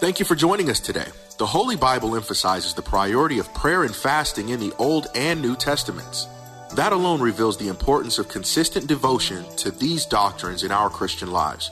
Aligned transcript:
Thank 0.00 0.18
you 0.18 0.24
for 0.24 0.34
joining 0.34 0.70
us 0.70 0.80
today. 0.80 1.08
The 1.36 1.44
Holy 1.44 1.76
Bible 1.76 2.16
emphasizes 2.16 2.72
the 2.72 2.80
priority 2.80 3.38
of 3.38 3.52
prayer 3.52 3.82
and 3.84 3.94
fasting 3.94 4.48
in 4.48 4.58
the 4.58 4.72
Old 4.78 5.08
and 5.14 5.42
New 5.42 5.54
Testaments. 5.54 6.26
That 6.74 6.94
alone 6.94 7.20
reveals 7.20 7.58
the 7.58 7.68
importance 7.68 8.18
of 8.18 8.26
consistent 8.26 8.86
devotion 8.86 9.44
to 9.56 9.70
these 9.70 10.06
doctrines 10.06 10.64
in 10.64 10.72
our 10.72 10.88
Christian 10.88 11.30
lives. 11.30 11.70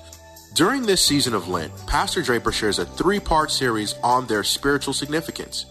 During 0.53 0.83
this 0.83 1.03
season 1.03 1.33
of 1.33 1.49
Lent, 1.49 1.73
Pastor 1.87 2.21
Draper 2.21 2.53
shares 2.53 2.79
a 2.79 2.85
three 2.85 3.19
part 3.19 3.51
series 3.51 3.95
on 4.03 4.27
their 4.27 4.45
spiritual 4.45 4.93
significance. 4.93 5.65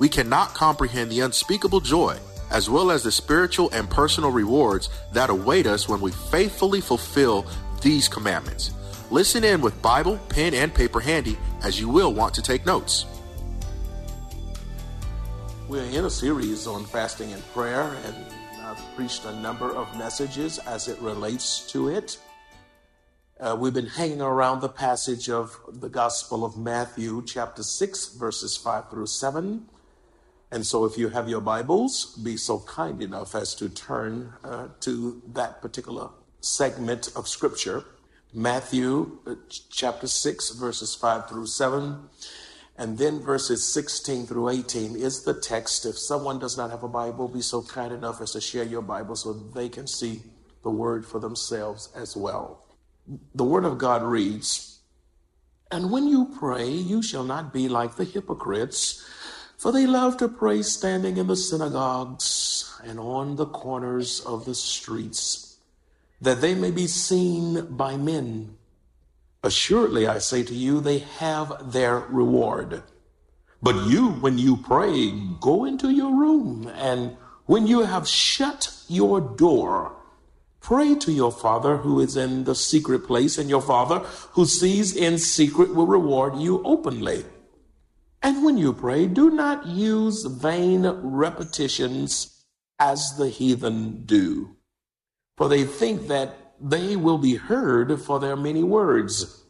We 0.00 0.08
cannot 0.08 0.54
comprehend 0.54 1.12
the 1.12 1.20
unspeakable 1.20 1.82
joy, 1.82 2.16
as 2.50 2.70
well 2.70 2.90
as 2.90 3.02
the 3.02 3.12
spiritual 3.12 3.68
and 3.74 3.90
personal 3.90 4.30
rewards 4.30 4.88
that 5.12 5.28
await 5.28 5.66
us 5.66 5.90
when 5.90 6.00
we 6.00 6.12
faithfully 6.12 6.80
fulfill 6.80 7.44
these 7.82 8.08
commandments. 8.08 8.70
Listen 9.10 9.42
in 9.42 9.62
with 9.62 9.80
Bible, 9.80 10.18
pen, 10.28 10.52
and 10.52 10.74
paper 10.74 11.00
handy, 11.00 11.38
as 11.62 11.80
you 11.80 11.88
will 11.88 12.12
want 12.12 12.34
to 12.34 12.42
take 12.42 12.66
notes. 12.66 13.06
We're 15.66 15.82
in 15.84 16.04
a 16.04 16.10
series 16.10 16.66
on 16.66 16.84
fasting 16.84 17.32
and 17.32 17.42
prayer, 17.54 17.96
and 18.04 18.16
I've 18.62 18.96
preached 18.96 19.24
a 19.24 19.34
number 19.40 19.74
of 19.74 19.96
messages 19.96 20.58
as 20.58 20.88
it 20.88 21.00
relates 21.00 21.60
to 21.72 21.88
it. 21.88 22.18
Uh, 23.40 23.56
we've 23.58 23.72
been 23.72 23.86
hanging 23.86 24.20
around 24.20 24.60
the 24.60 24.68
passage 24.68 25.30
of 25.30 25.58
the 25.66 25.88
Gospel 25.88 26.44
of 26.44 26.58
Matthew, 26.58 27.24
chapter 27.24 27.62
6, 27.62 28.08
verses 28.08 28.58
5 28.58 28.90
through 28.90 29.06
7. 29.06 29.68
And 30.50 30.66
so, 30.66 30.84
if 30.84 30.98
you 30.98 31.08
have 31.08 31.30
your 31.30 31.40
Bibles, 31.40 32.14
be 32.16 32.36
so 32.36 32.58
kind 32.60 33.02
enough 33.02 33.34
as 33.34 33.54
to 33.54 33.70
turn 33.70 34.34
uh, 34.44 34.68
to 34.80 35.22
that 35.32 35.62
particular 35.62 36.10
segment 36.40 37.10
of 37.16 37.26
Scripture. 37.26 37.86
Matthew 38.34 39.18
uh, 39.26 39.36
chapter 39.70 40.06
6, 40.06 40.50
verses 40.50 40.94
5 40.94 41.30
through 41.30 41.46
7. 41.46 41.98
And 42.76 42.98
then 42.98 43.20
verses 43.20 43.64
16 43.72 44.26
through 44.26 44.50
18 44.50 44.96
is 44.96 45.24
the 45.24 45.34
text. 45.34 45.86
If 45.86 45.98
someone 45.98 46.38
does 46.38 46.56
not 46.56 46.70
have 46.70 46.82
a 46.82 46.88
Bible, 46.88 47.26
be 47.26 47.40
so 47.40 47.62
kind 47.62 47.92
enough 47.92 48.20
as 48.20 48.32
to 48.32 48.40
share 48.40 48.64
your 48.64 48.82
Bible 48.82 49.16
so 49.16 49.32
they 49.32 49.68
can 49.68 49.86
see 49.86 50.22
the 50.62 50.70
word 50.70 51.06
for 51.06 51.18
themselves 51.18 51.88
as 51.96 52.16
well. 52.16 52.66
The 53.34 53.44
word 53.44 53.64
of 53.64 53.78
God 53.78 54.02
reads, 54.02 54.80
And 55.70 55.90
when 55.90 56.06
you 56.06 56.26
pray, 56.38 56.68
you 56.68 57.02
shall 57.02 57.24
not 57.24 57.52
be 57.52 57.68
like 57.68 57.96
the 57.96 58.04
hypocrites, 58.04 59.04
for 59.56 59.72
they 59.72 59.86
love 59.86 60.18
to 60.18 60.28
pray 60.28 60.62
standing 60.62 61.16
in 61.16 61.26
the 61.26 61.36
synagogues 61.36 62.78
and 62.84 63.00
on 63.00 63.36
the 63.36 63.46
corners 63.46 64.20
of 64.20 64.44
the 64.44 64.54
streets 64.54 65.47
that 66.20 66.40
they 66.40 66.54
may 66.54 66.70
be 66.70 66.86
seen 66.86 67.66
by 67.76 67.96
men. 67.96 68.56
Assuredly, 69.42 70.06
I 70.06 70.18
say 70.18 70.42
to 70.42 70.54
you, 70.54 70.80
they 70.80 70.98
have 70.98 71.72
their 71.72 72.00
reward. 72.00 72.82
But 73.62 73.86
you, 73.86 74.10
when 74.10 74.38
you 74.38 74.56
pray, 74.56 75.10
go 75.40 75.64
into 75.64 75.90
your 75.90 76.14
room, 76.14 76.70
and 76.74 77.16
when 77.46 77.66
you 77.66 77.82
have 77.82 78.08
shut 78.08 78.74
your 78.88 79.20
door, 79.20 79.96
pray 80.60 80.94
to 80.96 81.12
your 81.12 81.32
Father 81.32 81.78
who 81.78 82.00
is 82.00 82.16
in 82.16 82.44
the 82.44 82.54
secret 82.54 83.06
place, 83.06 83.38
and 83.38 83.48
your 83.48 83.62
Father 83.62 84.00
who 84.32 84.44
sees 84.44 84.94
in 84.94 85.18
secret 85.18 85.74
will 85.74 85.86
reward 85.86 86.36
you 86.36 86.62
openly. 86.64 87.24
And 88.22 88.44
when 88.44 88.58
you 88.58 88.72
pray, 88.72 89.06
do 89.06 89.30
not 89.30 89.66
use 89.66 90.24
vain 90.24 90.84
repetitions 90.86 92.44
as 92.80 93.16
the 93.16 93.28
heathen 93.28 94.04
do 94.04 94.57
for 95.38 95.48
they 95.48 95.62
think 95.62 96.08
that 96.08 96.34
they 96.60 96.96
will 96.96 97.16
be 97.16 97.36
heard 97.36 98.00
for 98.02 98.18
their 98.18 98.34
many 98.34 98.64
words. 98.64 99.44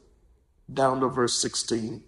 Down 0.71 1.01
to 1.01 1.09
verse 1.09 1.41
16. 1.41 2.05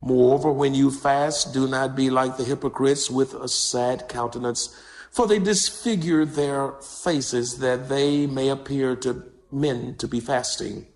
Moreover, 0.00 0.50
when 0.50 0.74
you 0.74 0.90
fast, 0.90 1.52
do 1.52 1.68
not 1.68 1.94
be 1.94 2.08
like 2.08 2.38
the 2.38 2.44
hypocrites 2.44 3.10
with 3.10 3.34
a 3.34 3.48
sad 3.48 4.08
countenance, 4.08 4.74
for 5.10 5.26
they 5.26 5.38
disfigure 5.38 6.24
their 6.24 6.72
faces 6.80 7.58
that 7.58 7.90
they 7.90 8.26
may 8.26 8.48
appear 8.48 8.96
to 8.96 9.24
men 9.52 9.94
to 9.98 10.08
be 10.08 10.18
fasting. 10.18 10.86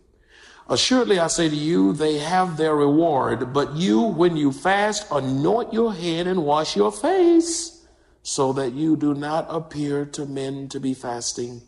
Assuredly, 0.70 1.18
I 1.18 1.26
say 1.26 1.50
to 1.50 1.54
you, 1.54 1.92
they 1.92 2.16
have 2.18 2.56
their 2.56 2.74
reward, 2.74 3.52
but 3.52 3.76
you, 3.76 4.00
when 4.00 4.38
you 4.38 4.52
fast, 4.52 5.06
anoint 5.12 5.74
your 5.74 5.92
head 5.92 6.26
and 6.26 6.46
wash 6.46 6.76
your 6.76 6.90
face, 6.90 7.86
so 8.22 8.54
that 8.54 8.72
you 8.72 8.96
do 8.96 9.12
not 9.12 9.46
appear 9.50 10.06
to 10.06 10.24
men 10.24 10.70
to 10.70 10.80
be 10.80 10.94
fasting 10.94 11.60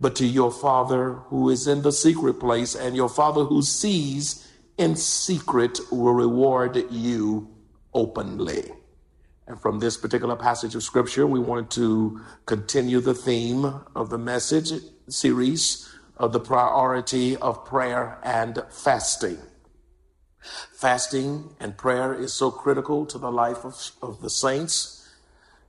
but 0.00 0.16
to 0.16 0.26
your 0.26 0.50
Father 0.50 1.14
who 1.28 1.48
is 1.48 1.66
in 1.66 1.82
the 1.82 1.92
secret 1.92 2.34
place, 2.34 2.74
and 2.74 2.94
your 2.96 3.08
Father 3.08 3.44
who 3.44 3.62
sees 3.62 4.46
in 4.76 4.96
secret 4.96 5.78
will 5.90 6.12
reward 6.12 6.76
you 6.90 7.48
openly. 7.94 8.70
And 9.46 9.60
from 9.60 9.78
this 9.78 9.96
particular 9.96 10.36
passage 10.36 10.74
of 10.74 10.82
Scripture, 10.82 11.26
we 11.26 11.38
want 11.38 11.70
to 11.72 12.20
continue 12.46 13.00
the 13.00 13.14
theme 13.14 13.64
of 13.94 14.10
the 14.10 14.18
message 14.18 14.72
series 15.08 15.88
of 16.16 16.32
the 16.32 16.40
priority 16.40 17.36
of 17.36 17.64
prayer 17.64 18.18
and 18.22 18.62
fasting. 18.70 19.38
Fasting 20.74 21.54
and 21.60 21.76
prayer 21.76 22.14
is 22.14 22.32
so 22.32 22.50
critical 22.50 23.06
to 23.06 23.18
the 23.18 23.30
life 23.30 23.64
of, 23.64 23.92
of 24.02 24.20
the 24.20 24.30
saints. 24.30 25.08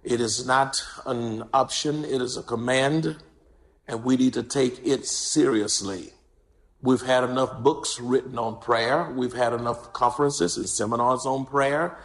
It 0.04 0.22
is 0.22 0.46
not 0.46 0.84
an 1.06 1.44
option, 1.54 2.04
it 2.06 2.22
is 2.22 2.38
a 2.38 2.44
command 2.44 3.18
and 3.88 4.04
we 4.04 4.18
need 4.18 4.34
to 4.34 4.44
take 4.44 4.86
it 4.86 5.06
seriously. 5.06 6.14
We've 6.82 7.02
had 7.02 7.24
enough 7.24 7.64
books 7.64 8.00
written 8.00 8.38
on 8.38 8.60
prayer. 8.60 9.12
We've 9.12 9.34
had 9.34 9.54
enough 9.54 9.94
conferences 9.94 10.58
and 10.58 10.70
seminars 10.70 11.26
on 11.26 11.46
prayer. 11.46 11.98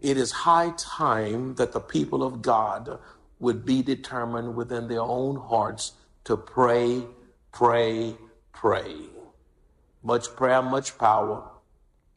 It 0.00 0.16
is 0.16 0.32
high 0.32 0.72
time 0.76 1.54
that 1.54 1.72
the 1.72 1.80
people 1.80 2.22
of 2.22 2.42
God 2.42 2.98
would 3.38 3.64
be 3.64 3.82
determined 3.82 4.54
within 4.54 4.88
their 4.88 5.02
own 5.02 5.36
hearts 5.36 5.92
to 6.24 6.36
pray, 6.36 7.02
pray, 7.52 8.16
pray. 8.52 8.94
Much 10.02 10.34
prayer, 10.36 10.62
much 10.62 10.98
power. 10.98 11.50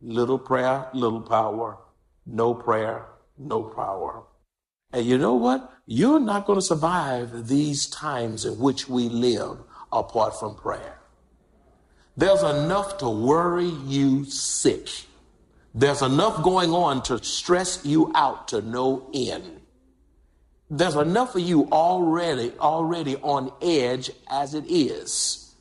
Little 0.01 0.39
prayer, 0.39 0.87
little 0.93 1.21
power. 1.21 1.77
No 2.25 2.53
prayer, 2.53 3.05
no 3.37 3.63
power. 3.63 4.23
And 4.93 5.05
you 5.05 5.17
know 5.17 5.35
what? 5.35 5.71
You're 5.85 6.19
not 6.19 6.45
going 6.45 6.59
to 6.59 6.65
survive 6.65 7.47
these 7.47 7.87
times 7.87 8.45
in 8.45 8.59
which 8.59 8.87
we 8.87 9.09
live 9.09 9.59
apart 9.91 10.39
from 10.39 10.55
prayer. 10.55 10.99
There's 12.17 12.43
enough 12.43 12.97
to 12.99 13.09
worry 13.09 13.71
you 13.85 14.25
sick. 14.25 14.89
There's 15.73 16.01
enough 16.01 16.43
going 16.43 16.71
on 16.71 17.03
to 17.03 17.23
stress 17.23 17.85
you 17.85 18.11
out 18.13 18.49
to 18.49 18.61
no 18.61 19.09
end. 19.13 19.61
There's 20.69 20.95
enough 20.95 21.35
of 21.35 21.41
you 21.41 21.67
already, 21.71 22.53
already 22.59 23.15
on 23.17 23.51
edge 23.61 24.11
as 24.29 24.53
it 24.53 24.65
is. 24.67 25.53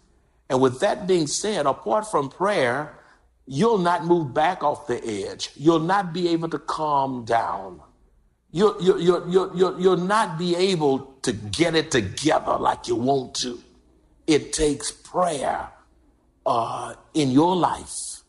And 0.49 0.61
with 0.61 0.81
that 0.81 1.07
being 1.07 1.29
said, 1.29 1.67
apart 1.67 2.11
from 2.11 2.29
prayer, 2.29 2.99
you'll 3.47 3.79
not 3.79 4.05
move 4.05 4.35
back 4.35 4.65
off 4.65 4.89
the 4.89 5.05
edge. 5.05 5.51
You'll 5.57 5.79
not 5.79 6.13
be 6.13 6.29
able 6.29 6.49
to 6.51 6.59
calm 6.59 7.25
down 7.25 7.81
you 8.53 8.77
you 8.81 8.99
you 8.99 9.25
you 9.29 9.51
you 9.55 9.77
you'll 9.79 9.97
not 9.97 10.39
be 10.39 10.57
able 10.57 10.99
to 11.23 11.33
get 11.33 11.75
it 11.75 11.91
together 11.91 12.57
like 12.59 12.89
you 12.89 12.97
want 12.97 13.35
to. 13.37 13.61
It 14.27 14.53
takes 14.53 14.91
prayer 14.91 15.69
uh, 16.47 16.95
in 17.15 17.31
your 17.31 17.55
life 17.55 18.23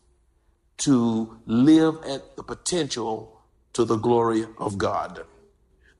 to 0.78 1.38
live 1.46 1.96
at 2.06 2.36
the 2.36 2.42
potential 2.42 3.40
to 3.72 3.84
the 3.84 3.96
glory 3.96 4.44
of 4.58 4.78
God. 4.78 5.24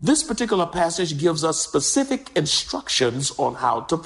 This 0.00 0.22
particular 0.22 0.66
passage 0.66 1.18
gives 1.18 1.44
us 1.44 1.60
specific 1.60 2.30
instructions 2.36 3.32
on 3.38 3.54
how 3.54 3.82
to, 3.82 4.04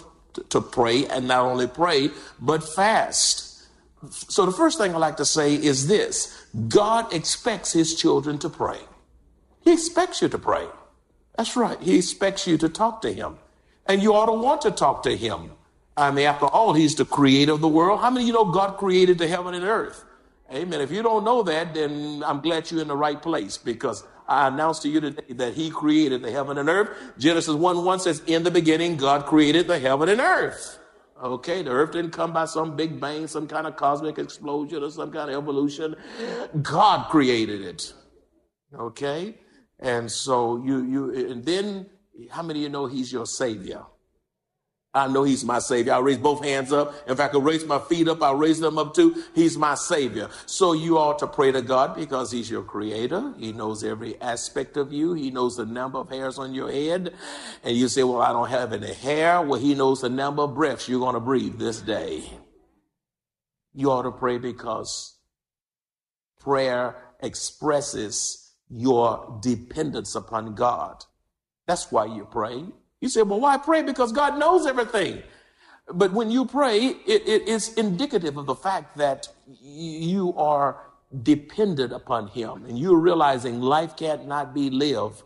to 0.50 0.60
pray 0.60 1.06
and 1.06 1.26
not 1.28 1.44
only 1.44 1.66
pray, 1.66 2.10
but 2.38 2.62
fast. 2.62 3.66
So 4.10 4.44
the 4.44 4.52
first 4.52 4.76
thing 4.76 4.94
I 4.94 4.98
like 4.98 5.16
to 5.16 5.24
say 5.24 5.54
is 5.54 5.88
this 5.88 6.46
God 6.68 7.12
expects 7.14 7.72
his 7.72 7.94
children 7.94 8.38
to 8.40 8.50
pray. 8.50 8.80
He 9.66 9.72
expects 9.72 10.22
you 10.22 10.28
to 10.28 10.38
pray. 10.38 10.68
That's 11.36 11.56
right. 11.56 11.78
He 11.82 11.98
expects 11.98 12.46
you 12.46 12.56
to 12.56 12.68
talk 12.68 13.02
to 13.02 13.12
him. 13.12 13.38
And 13.86 14.00
you 14.00 14.14
ought 14.14 14.26
to 14.26 14.32
want 14.32 14.62
to 14.62 14.70
talk 14.70 15.02
to 15.02 15.16
him. 15.16 15.50
I 15.96 16.12
mean, 16.12 16.26
after 16.26 16.46
all, 16.46 16.72
he's 16.72 16.94
the 16.94 17.04
creator 17.04 17.52
of 17.52 17.60
the 17.60 17.68
world. 17.68 18.00
How 18.00 18.10
many 18.10 18.24
of 18.24 18.26
you 18.28 18.32
know 18.32 18.44
God 18.44 18.76
created 18.76 19.18
the 19.18 19.26
heaven 19.26 19.54
and 19.54 19.64
earth? 19.64 20.04
Amen. 20.54 20.80
If 20.80 20.92
you 20.92 21.02
don't 21.02 21.24
know 21.24 21.42
that, 21.42 21.74
then 21.74 22.22
I'm 22.24 22.40
glad 22.40 22.70
you're 22.70 22.80
in 22.80 22.86
the 22.86 22.96
right 22.96 23.20
place 23.20 23.58
because 23.58 24.04
I 24.28 24.46
announced 24.46 24.82
to 24.82 24.88
you 24.88 25.00
today 25.00 25.32
that 25.32 25.54
he 25.54 25.70
created 25.70 26.22
the 26.22 26.30
heaven 26.30 26.58
and 26.58 26.68
earth. 26.68 26.96
Genesis 27.18 27.56
1 27.56 27.84
1 27.84 27.98
says, 27.98 28.22
In 28.28 28.44
the 28.44 28.52
beginning, 28.52 28.96
God 28.96 29.26
created 29.26 29.66
the 29.66 29.80
heaven 29.80 30.08
and 30.08 30.20
earth. 30.20 30.78
Okay, 31.20 31.62
the 31.62 31.70
earth 31.70 31.90
didn't 31.90 32.12
come 32.12 32.32
by 32.32 32.44
some 32.44 32.76
big 32.76 33.00
bang, 33.00 33.26
some 33.26 33.48
kind 33.48 33.66
of 33.66 33.74
cosmic 33.74 34.18
explosion 34.18 34.84
or 34.84 34.90
some 34.90 35.10
kind 35.10 35.28
of 35.28 35.36
evolution. 35.36 35.96
God 36.62 37.08
created 37.10 37.62
it. 37.62 37.92
Okay? 38.72 39.34
And 39.78 40.10
so 40.10 40.62
you 40.64 40.82
you 40.84 41.30
and 41.30 41.44
then 41.44 41.86
how 42.30 42.42
many 42.42 42.60
of 42.60 42.62
you 42.64 42.68
know 42.68 42.86
he's 42.86 43.12
your 43.12 43.26
savior? 43.26 43.84
I 44.96 45.08
know 45.08 45.24
he's 45.24 45.44
my 45.44 45.58
savior. 45.58 45.92
I 45.92 45.98
raise 45.98 46.16
both 46.16 46.42
hands 46.42 46.72
up. 46.72 46.94
If 47.06 47.20
I 47.20 47.28
could 47.28 47.44
raise 47.44 47.66
my 47.66 47.78
feet 47.78 48.08
up, 48.08 48.22
I'll 48.22 48.34
raise 48.34 48.60
them 48.60 48.78
up 48.78 48.94
too. 48.94 49.22
He's 49.34 49.58
my 49.58 49.74
savior. 49.74 50.30
So 50.46 50.72
you 50.72 50.96
ought 50.96 51.18
to 51.18 51.26
pray 51.26 51.52
to 51.52 51.60
God 51.60 51.94
because 51.94 52.32
he's 52.32 52.50
your 52.50 52.62
creator. 52.62 53.34
He 53.38 53.52
knows 53.52 53.84
every 53.84 54.18
aspect 54.22 54.78
of 54.78 54.94
you. 54.94 55.12
He 55.12 55.30
knows 55.30 55.58
the 55.58 55.66
number 55.66 55.98
of 55.98 56.08
hairs 56.08 56.38
on 56.38 56.54
your 56.54 56.72
head. 56.72 57.12
And 57.62 57.76
you 57.76 57.88
say, 57.88 58.04
well, 58.04 58.22
I 58.22 58.32
don't 58.32 58.48
have 58.48 58.72
any 58.72 58.94
hair. 58.94 59.42
Well, 59.42 59.60
he 59.60 59.74
knows 59.74 60.00
the 60.00 60.08
number 60.08 60.44
of 60.44 60.54
breaths 60.54 60.88
you're 60.88 61.00
going 61.00 61.12
to 61.12 61.20
breathe 61.20 61.58
this 61.58 61.82
day. 61.82 62.24
You 63.74 63.90
ought 63.90 64.02
to 64.02 64.12
pray 64.12 64.38
because 64.38 65.14
prayer 66.40 66.96
expresses 67.20 68.45
your 68.70 69.38
dependence 69.42 70.14
upon 70.14 70.54
God. 70.54 71.04
That's 71.66 71.90
why 71.90 72.06
you 72.06 72.26
pray. 72.30 72.64
You 73.00 73.08
say, 73.08 73.22
well, 73.22 73.40
why 73.40 73.58
pray? 73.58 73.82
Because 73.82 74.12
God 74.12 74.38
knows 74.38 74.66
everything. 74.66 75.22
But 75.92 76.12
when 76.12 76.30
you 76.30 76.46
pray, 76.46 76.78
it, 76.78 77.28
it 77.28 77.48
is 77.48 77.74
indicative 77.74 78.36
of 78.36 78.46
the 78.46 78.54
fact 78.54 78.96
that 78.96 79.28
you 79.60 80.34
are 80.36 80.78
dependent 81.22 81.92
upon 81.92 82.28
Him 82.28 82.64
and 82.64 82.78
you're 82.78 82.98
realizing 82.98 83.60
life 83.60 83.96
can't 83.96 84.26
not 84.26 84.52
be 84.52 84.70
lived 84.70 85.22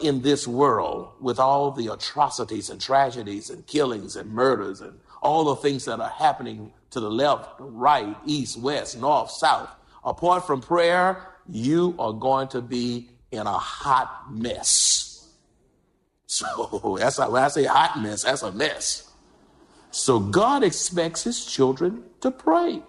in 0.00 0.22
this 0.22 0.46
world 0.48 1.12
with 1.20 1.38
all 1.38 1.70
the 1.70 1.92
atrocities 1.92 2.70
and 2.70 2.80
tragedies 2.80 3.50
and 3.50 3.66
killings 3.66 4.16
and 4.16 4.30
murders 4.30 4.80
and 4.80 4.98
all 5.22 5.44
the 5.44 5.56
things 5.56 5.84
that 5.84 6.00
are 6.00 6.10
happening 6.10 6.72
to 6.90 7.00
the 7.00 7.10
left, 7.10 7.48
right, 7.58 8.16
east, 8.26 8.58
west, 8.58 8.98
north, 8.98 9.30
south. 9.30 9.70
Apart 10.04 10.46
from 10.46 10.60
prayer, 10.60 11.33
you 11.48 11.94
are 11.98 12.12
going 12.12 12.48
to 12.48 12.60
be 12.60 13.08
in 13.30 13.46
a 13.46 13.58
hot 13.58 14.30
mess. 14.30 15.28
So 16.26 16.96
that's 16.98 17.18
when 17.18 17.42
I 17.42 17.48
say 17.48 17.64
hot 17.64 18.00
mess, 18.00 18.24
that's 18.24 18.42
a 18.42 18.52
mess. 18.52 19.10
So 19.90 20.18
God 20.18 20.64
expects 20.64 21.22
his 21.22 21.44
children 21.44 22.02
to 22.20 22.30
pray. 22.30 22.82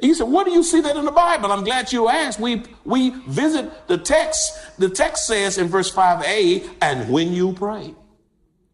He 0.00 0.12
said, 0.14 0.24
What 0.24 0.44
do 0.44 0.52
you 0.52 0.62
see 0.62 0.80
that 0.82 0.96
in 0.96 1.04
the 1.04 1.12
Bible? 1.12 1.50
I'm 1.50 1.64
glad 1.64 1.92
you 1.92 2.08
asked. 2.08 2.38
We 2.38 2.64
we 2.84 3.10
visit 3.26 3.88
the 3.88 3.96
text. 3.96 4.52
The 4.78 4.90
text 4.90 5.26
says 5.26 5.56
in 5.58 5.68
verse 5.68 5.90
5a, 5.90 6.68
and 6.82 7.10
when 7.10 7.32
you 7.32 7.52
pray. 7.54 7.94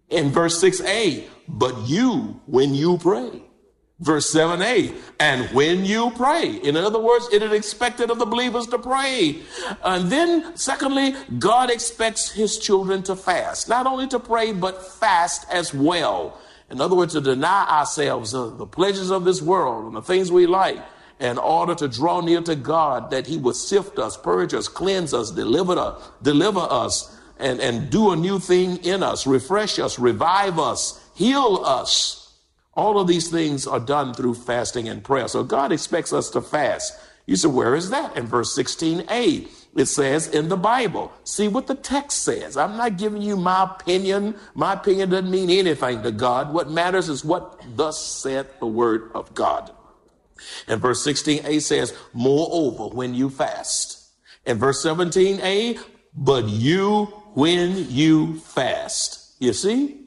In 0.09 0.31
verse 0.31 0.63
6a, 0.63 1.25
but 1.49 1.77
you 1.87 2.41
when 2.47 2.75
you 2.75 2.99
pray. 2.99 3.43
Verse 3.99 4.31
7a, 4.35 4.95
and 5.19 5.49
when 5.55 5.87
you 5.87 6.11
pray. 6.11 6.51
In 6.57 6.77
other 6.77 6.99
words, 6.99 7.29
it 7.33 7.43
is 7.43 7.53
expected 7.53 8.11
of 8.11 8.19
the 8.19 8.27
believers 8.27 8.67
to 8.67 8.79
pray. 8.79 9.41
And 9.83 10.13
then, 10.13 10.55
secondly, 10.55 11.15
God 11.39 11.71
expects 11.71 12.31
his 12.31 12.59
children 12.59 13.03
to 13.05 13.17
fast. 13.17 13.71
Not 13.71 13.87
only 13.87 14.07
to 14.09 14.19
pray, 14.19 14.53
but 14.53 14.87
fast 14.87 15.47
as 15.51 15.73
well. 15.73 16.39
In 16.71 16.79
other 16.79 16.95
words, 16.95 17.15
to 17.15 17.23
deny 17.23 17.67
ourselves 17.71 18.33
the 18.33 18.67
pleasures 18.67 19.11
of 19.11 19.25
this 19.25 19.41
world 19.41 19.87
and 19.87 19.97
the 19.97 20.03
things 20.03 20.31
we 20.31 20.47
like 20.47 20.79
in 21.19 21.39
order 21.39 21.75
to 21.75 21.89
draw 21.89 22.21
near 22.21 22.43
to 22.43 22.55
God, 22.55 23.11
that 23.11 23.27
he 23.27 23.39
would 23.39 23.57
sift 23.57 23.99
us, 23.99 24.17
purge 24.17 24.53
us, 24.53 24.69
cleanse 24.69 25.15
us, 25.15 25.31
deliver 25.31 25.79
us, 25.79 26.11
deliver 26.21 26.61
us, 26.61 27.19
and, 27.39 27.61
and 27.61 27.89
do 27.89 28.11
a 28.11 28.17
new 28.17 28.39
thing 28.39 28.77
in 28.85 29.03
us, 29.03 29.27
refresh 29.27 29.79
us, 29.79 29.99
revive 29.99 30.59
us, 30.59 31.03
heal 31.15 31.63
us. 31.65 32.26
All 32.77 33.01
of 33.01 33.09
these 33.09 33.29
things 33.29 33.67
are 33.67 33.81
done 33.81 34.13
through 34.13 34.35
fasting 34.35 34.89
and 34.89 35.03
prayer. 35.03 35.29
So 35.29 35.43
God 35.43 35.73
expects 35.73 36.13
us 36.13 36.29
to 36.31 36.43
fast. 36.43 36.93
You 37.25 37.35
say, 37.35 37.49
where 37.49 37.75
is 37.75 37.91
that? 37.91 38.17
In 38.17 38.27
verse 38.27 38.57
16a, 38.57 39.49
it 39.75 39.87
says 39.87 40.29
in 40.29 40.49
the 40.49 40.57
Bible. 40.57 41.11
See 41.25 41.49
what 41.49 41.67
the 41.67 41.75
text 41.75 42.23
says. 42.23 42.57
I'm 42.57 42.77
not 42.77 42.99
giving 42.99 43.23
you 43.23 43.37
my 43.37 43.65
opinion. 43.65 44.37
My 44.55 44.75
opinion 44.75 45.11
doesn't 45.11 45.31
mean 45.31 45.51
anything 45.51 46.03
to 46.03 46.13
God. 46.13 46.53
What 46.53 46.71
matters 46.71 47.09
is 47.09 47.25
what 47.25 47.61
thus 47.75 48.01
said 48.01 48.47
the 48.61 48.67
word 48.67 49.11
of 49.15 49.35
God. 49.35 49.73
And 50.69 50.81
verse 50.81 51.05
16a 51.05 51.61
says, 51.63 51.95
moreover, 52.13 52.95
when 52.95 53.15
you 53.15 53.31
fast. 53.31 54.11
In 54.45 54.59
verse 54.59 54.85
17a, 54.85 55.81
but 56.15 56.49
you 56.49 57.07
when 57.35 57.91
you 57.91 58.39
fast. 58.39 59.35
You 59.41 59.53
see? 59.53 60.06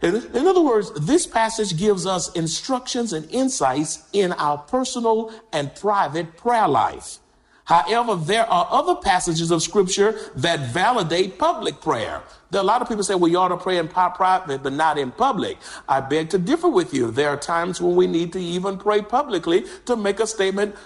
In 0.00 0.46
other 0.46 0.62
words, 0.62 0.92
this 0.92 1.26
passage 1.26 1.76
gives 1.76 2.06
us 2.06 2.30
instructions 2.34 3.12
and 3.12 3.28
insights 3.32 4.08
in 4.12 4.32
our 4.34 4.58
personal 4.58 5.32
and 5.52 5.74
private 5.74 6.36
prayer 6.36 6.68
life. 6.68 7.18
However, 7.64 8.14
there 8.14 8.46
are 8.48 8.68
other 8.70 8.94
passages 8.94 9.50
of 9.50 9.60
scripture 9.60 10.18
that 10.36 10.72
validate 10.72 11.36
public 11.36 11.80
prayer. 11.80 12.22
There 12.50 12.60
are 12.60 12.64
a 12.64 12.66
lot 12.66 12.80
of 12.80 12.88
people 12.88 13.02
say, 13.02 13.16
well, 13.16 13.30
you 13.30 13.38
ought 13.38 13.48
to 13.48 13.56
pray 13.56 13.76
in 13.76 13.88
private, 13.88 14.62
but 14.62 14.72
not 14.72 14.98
in 14.98 15.10
public. 15.10 15.58
I 15.88 16.00
beg 16.00 16.30
to 16.30 16.38
differ 16.38 16.68
with 16.68 16.94
you. 16.94 17.10
There 17.10 17.28
are 17.28 17.36
times 17.36 17.80
when 17.80 17.96
we 17.96 18.06
need 18.06 18.32
to 18.34 18.38
even 18.38 18.78
pray 18.78 19.02
publicly 19.02 19.66
to 19.86 19.96
make 19.96 20.20
a 20.20 20.28
statement 20.28 20.76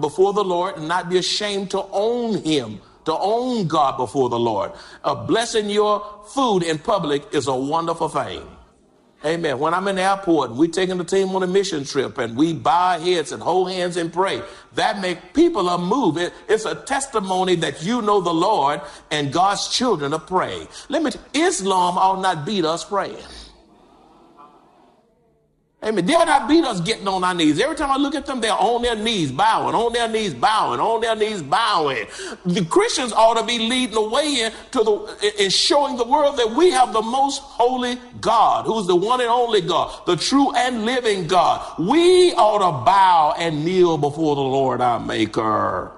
before 0.00 0.32
the 0.32 0.42
Lord 0.42 0.78
and 0.78 0.88
not 0.88 1.10
be 1.10 1.18
ashamed 1.18 1.70
to 1.72 1.84
own 1.92 2.42
Him 2.42 2.80
to 3.04 3.16
own 3.16 3.66
God 3.66 3.96
before 3.96 4.28
the 4.28 4.38
Lord. 4.38 4.72
Uh, 5.02 5.14
blessing 5.14 5.70
your 5.70 6.22
food 6.28 6.62
in 6.62 6.78
public 6.78 7.22
is 7.32 7.46
a 7.46 7.54
wonderful 7.54 8.08
thing. 8.08 8.46
Amen. 9.24 9.58
When 9.58 9.72
I'm 9.72 9.88
in 9.88 9.96
the 9.96 10.02
airport 10.02 10.50
we're 10.50 10.70
taking 10.70 10.98
the 10.98 11.04
team 11.04 11.30
on 11.30 11.42
a 11.42 11.46
mission 11.46 11.84
trip 11.84 12.18
and 12.18 12.36
we 12.36 12.52
bow 12.52 12.92
our 12.92 13.00
heads 13.00 13.32
and 13.32 13.42
hold 13.42 13.70
hands 13.70 13.96
and 13.96 14.12
pray, 14.12 14.42
that 14.74 15.00
make 15.00 15.32
people 15.32 15.66
a 15.70 15.78
move. 15.78 16.18
It, 16.18 16.34
it's 16.46 16.66
a 16.66 16.74
testimony 16.74 17.54
that 17.56 17.82
you 17.82 18.02
know 18.02 18.20
the 18.20 18.34
Lord 18.34 18.82
and 19.10 19.32
God's 19.32 19.68
children 19.68 20.12
are 20.12 20.20
praying. 20.20 20.68
Let 20.90 21.02
me, 21.02 21.10
Islam 21.32 21.96
ought 21.96 22.20
not 22.20 22.44
beat 22.44 22.66
us 22.66 22.84
praying. 22.84 23.16
Amen. 25.84 26.06
They'll 26.06 26.24
not 26.24 26.48
beat 26.48 26.64
us 26.64 26.80
getting 26.80 27.06
on 27.06 27.22
our 27.24 27.34
knees. 27.34 27.60
Every 27.60 27.76
time 27.76 27.90
I 27.90 27.98
look 27.98 28.14
at 28.14 28.24
them, 28.24 28.40
they're 28.40 28.52
on 28.52 28.80
their 28.80 28.96
knees 28.96 29.30
bowing, 29.30 29.74
on 29.74 29.92
their 29.92 30.08
knees 30.08 30.32
bowing, 30.32 30.80
on 30.80 31.02
their 31.02 31.14
knees 31.14 31.42
bowing. 31.42 32.06
The 32.46 32.64
Christians 32.64 33.12
ought 33.12 33.34
to 33.34 33.44
be 33.44 33.58
leading 33.58 33.94
the 33.94 34.08
way 34.08 34.40
in 34.40 34.52
to 34.70 34.82
the 34.82 35.34
in 35.44 35.50
showing 35.50 35.98
the 35.98 36.04
world 36.04 36.38
that 36.38 36.50
we 36.52 36.70
have 36.70 36.94
the 36.94 37.02
most 37.02 37.40
holy 37.42 37.98
God, 38.20 38.64
who's 38.64 38.86
the 38.86 38.96
one 38.96 39.20
and 39.20 39.28
only 39.28 39.60
God, 39.60 40.06
the 40.06 40.16
true 40.16 40.54
and 40.54 40.86
living 40.86 41.26
God. 41.26 41.78
We 41.78 42.32
ought 42.32 42.58
to 42.58 42.84
bow 42.84 43.34
and 43.38 43.62
kneel 43.62 43.98
before 43.98 44.36
the 44.36 44.42
Lord 44.42 44.80
our 44.80 44.98
Maker. 44.98 45.92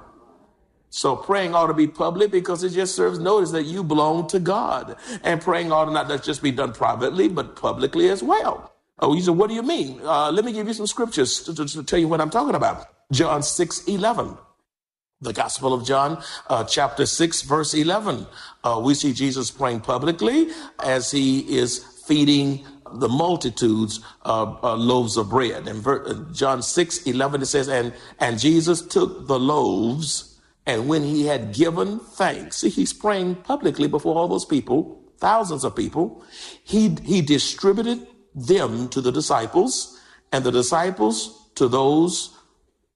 So 0.91 1.15
praying 1.15 1.55
ought 1.55 1.67
to 1.69 1.75
be 1.75 1.87
public 1.87 2.33
because 2.33 2.65
it 2.65 2.71
just 2.71 2.97
serves 2.97 3.19
notice 3.21 3.53
that 3.53 3.65
you 3.65 3.85
belong 3.85 4.27
to 4.29 4.41
God. 4.41 4.97
And 5.23 5.41
praying 5.41 5.71
ought 5.71 5.85
to 5.85 5.93
not 5.93 6.23
just 6.25 6.43
be 6.43 6.51
done 6.51 6.73
privately, 6.73 7.29
but 7.29 7.55
publicly 7.55 8.09
as 8.09 8.23
well. 8.23 8.76
Oh, 8.99 9.13
he 9.13 9.21
said, 9.21 9.35
what 9.37 9.49
do 9.49 9.55
you 9.55 9.63
mean? 9.63 10.01
Uh, 10.03 10.31
let 10.31 10.45
me 10.45 10.53
give 10.53 10.67
you 10.67 10.73
some 10.73 10.87
scriptures 10.87 11.43
to, 11.43 11.55
to, 11.55 11.67
to, 11.67 11.83
tell 11.83 11.99
you 11.99 12.09
what 12.09 12.21
I'm 12.21 12.31
talking 12.31 12.55
about. 12.55 12.87
John 13.13 13.43
6 13.43 13.85
11. 13.87 14.39
The 15.21 15.33
Gospel 15.33 15.73
of 15.73 15.87
John, 15.87 16.23
uh, 16.49 16.65
chapter 16.65 17.07
6, 17.07 17.43
verse 17.43 17.73
11. 17.73 18.27
Uh, 18.63 18.81
we 18.85 18.95
see 18.95 19.15
Jesus 19.15 19.51
praying 19.51 19.81
publicly 19.81 20.49
as 20.83 21.11
he 21.11 21.41
is 21.57 21.79
feeding 22.07 22.67
the 22.93 23.09
multitudes 23.09 24.01
of 24.23 24.63
uh, 24.63 24.75
loaves 24.75 25.17
of 25.17 25.31
bread. 25.31 25.67
In 25.69 25.81
ver- 25.81 26.07
uh, 26.07 26.33
John 26.33 26.63
6 26.63 27.07
11, 27.07 27.43
it 27.43 27.47
says, 27.47 27.69
and, 27.69 27.93
and 28.19 28.39
Jesus 28.39 28.83
took 28.83 29.27
the 29.27 29.39
loaves, 29.39 30.39
and 30.67 30.89
when 30.89 31.03
he 31.03 31.27
had 31.27 31.55
given 31.55 31.99
thanks, 31.99 32.59
see, 32.59 32.69
he's 32.69 32.93
praying 32.93 33.37
publicly 33.37 33.89
before 33.89 34.17
all 34.17 34.29
those 34.29 34.45
people, 34.45 35.03
thousands 35.19 35.65
of 35.65 35.75
people, 35.75 36.25
he, 36.63 36.97
he 37.05 37.23
distributed 37.23 38.07
them 38.37 38.89
to 38.91 39.01
the 39.01 39.11
disciples, 39.11 39.99
and 40.31 40.45
the 40.45 40.53
disciples 40.53 41.51
to 41.57 41.67
those 41.67 42.37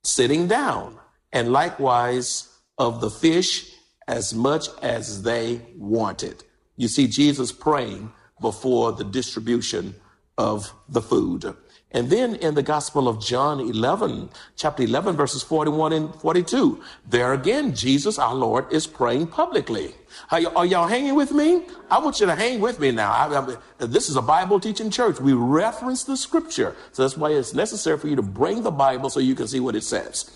sitting 0.03 0.47
down, 0.47 0.99
and 1.33 1.51
likewise 1.53 2.49
of 2.79 3.01
the 3.01 3.11
fish 3.11 3.75
as 4.07 4.35
much 4.35 4.69
as 4.83 5.23
they 5.23 5.61
wanted. 5.77 6.45
You 6.77 6.89
see 6.89 7.07
Jesus 7.07 7.53
praying 7.53 8.13
before 8.41 8.93
the 8.93 9.05
distribution 9.05 9.95
of 10.37 10.73
the 10.89 11.03
food. 11.03 11.55
And 11.93 12.09
then 12.09 12.37
in 12.37 12.55
the 12.55 12.63
Gospel 12.63 13.09
of 13.09 13.21
John 13.21 13.59
11, 13.59 14.31
chapter 14.55 14.85
11, 14.85 15.17
verses 15.17 15.43
41 15.43 15.93
and 15.93 16.15
42, 16.15 16.81
there 17.09 17.33
again, 17.33 17.75
Jesus, 17.75 18.17
our 18.17 18.35
Lord, 18.35 18.73
is 18.73 18.87
praying 18.87 19.27
publicly. 19.27 19.95
Are, 20.31 20.41
y- 20.41 20.53
are 20.55 20.67
y'all 20.67 20.87
hanging 20.87 21.17
with 21.17 21.33
me? 21.33 21.67
I 21.91 21.99
want 21.99 22.21
you 22.21 22.27
to 22.27 22.37
hang 22.37 22.61
with 22.61 22.79
me 22.79 22.93
now. 22.93 23.11
I, 23.11 23.57
I, 23.81 23.87
this 23.87 24.09
is 24.09 24.15
a 24.15 24.23
Bible 24.23 24.61
teaching 24.61 24.89
church. 24.89 25.21
We 25.21 25.33
reference 25.33 26.05
the 26.05 26.17
scripture. 26.17 26.77
So 26.93 27.03
that's 27.03 27.17
why 27.17 27.31
it's 27.31 27.55
necessary 27.55 27.99
for 27.99 28.07
you 28.07 28.17
to 28.17 28.23
bring 28.23 28.63
the 28.63 28.71
Bible 28.71 29.11
so 29.11 29.19
you 29.19 29.35
can 29.35 29.49
see 29.49 29.59
what 29.59 29.75
it 29.75 29.83
says. 29.83 30.31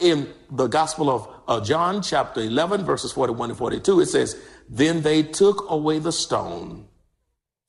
In 0.00 0.28
the 0.50 0.66
Gospel 0.66 1.08
of 1.08 1.28
uh, 1.48 1.64
John, 1.64 2.02
chapter 2.02 2.40
11, 2.40 2.84
verses 2.84 3.12
41 3.12 3.50
and 3.50 3.58
42, 3.58 4.00
it 4.00 4.06
says, 4.06 4.38
Then 4.68 5.00
they 5.00 5.22
took 5.22 5.70
away 5.70 6.00
the 6.00 6.12
stone 6.12 6.86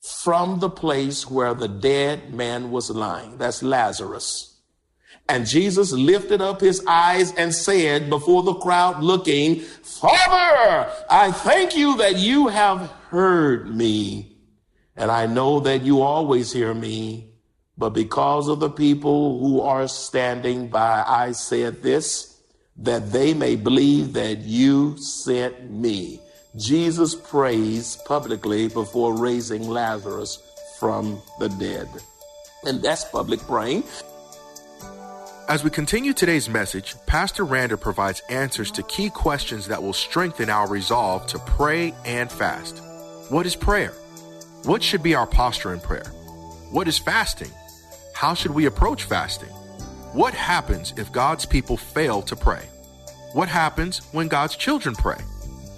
from 0.00 0.60
the 0.60 0.70
place 0.70 1.30
where 1.30 1.54
the 1.54 1.68
dead 1.68 2.32
man 2.32 2.70
was 2.70 2.90
lying. 2.90 3.36
That's 3.38 3.62
Lazarus. 3.62 4.50
And 5.28 5.46
Jesus 5.46 5.92
lifted 5.92 6.40
up 6.40 6.60
his 6.60 6.84
eyes 6.86 7.32
and 7.34 7.54
said 7.54 8.10
before 8.10 8.42
the 8.42 8.54
crowd 8.54 9.02
looking, 9.02 9.60
Father, 9.60 10.90
I 11.08 11.30
thank 11.30 11.76
you 11.76 11.96
that 11.98 12.16
you 12.16 12.48
have 12.48 12.90
heard 13.10 13.74
me. 13.74 14.36
And 14.96 15.10
I 15.10 15.26
know 15.26 15.60
that 15.60 15.82
you 15.82 16.02
always 16.02 16.52
hear 16.52 16.74
me. 16.74 17.30
But 17.78 17.90
because 17.90 18.48
of 18.48 18.60
the 18.60 18.70
people 18.70 19.38
who 19.38 19.60
are 19.60 19.86
standing 19.86 20.68
by, 20.68 21.04
I 21.06 21.32
said 21.32 21.82
this, 21.82 22.42
that 22.76 23.12
they 23.12 23.32
may 23.32 23.56
believe 23.56 24.14
that 24.14 24.38
you 24.38 24.96
sent 24.98 25.70
me. 25.70 26.20
Jesus 26.56 27.14
prays 27.14 27.96
publicly 28.06 28.66
before 28.66 29.16
raising 29.16 29.68
Lazarus 29.68 30.42
from 30.80 31.22
the 31.38 31.48
dead. 31.48 31.88
And 32.64 32.82
that's 32.82 33.04
public 33.04 33.38
praying. 33.40 33.84
As 35.48 35.62
we 35.62 35.70
continue 35.70 36.12
today's 36.12 36.48
message, 36.48 36.94
Pastor 37.06 37.44
Rander 37.44 37.80
provides 37.80 38.22
answers 38.28 38.70
to 38.72 38.82
key 38.84 39.10
questions 39.10 39.68
that 39.68 39.82
will 39.82 39.92
strengthen 39.92 40.50
our 40.50 40.68
resolve 40.68 41.26
to 41.28 41.38
pray 41.40 41.94
and 42.04 42.30
fast. 42.30 42.82
What 43.30 43.46
is 43.46 43.54
prayer? 43.54 43.92
What 44.64 44.82
should 44.82 45.02
be 45.02 45.14
our 45.14 45.26
posture 45.26 45.72
in 45.72 45.80
prayer? 45.80 46.06
What 46.70 46.88
is 46.88 46.98
fasting? 46.98 47.50
How 48.14 48.34
should 48.34 48.52
we 48.52 48.66
approach 48.66 49.04
fasting? 49.04 49.48
What 50.12 50.34
happens 50.34 50.94
if 50.96 51.12
God's 51.12 51.46
people 51.46 51.76
fail 51.76 52.22
to 52.22 52.34
pray? 52.34 52.64
What 53.32 53.48
happens 53.48 54.00
when 54.12 54.28
God's 54.28 54.56
children 54.56 54.96
pray? 54.96 55.18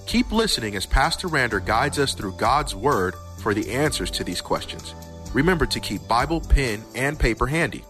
Keep 0.06 0.32
listening 0.32 0.76
as 0.76 0.84
Pastor 0.84 1.28
Rander 1.28 1.64
guides 1.64 1.98
us 1.98 2.14
through 2.14 2.32
God's 2.32 2.74
Word 2.74 3.14
for 3.38 3.54
the 3.54 3.70
answers 3.70 4.10
to 4.12 4.24
these 4.24 4.40
questions. 4.40 4.94
Remember 5.32 5.64
to 5.66 5.80
keep 5.80 6.06
Bible, 6.06 6.40
pen, 6.40 6.82
and 6.94 7.18
paper 7.18 7.46
handy. 7.46 7.84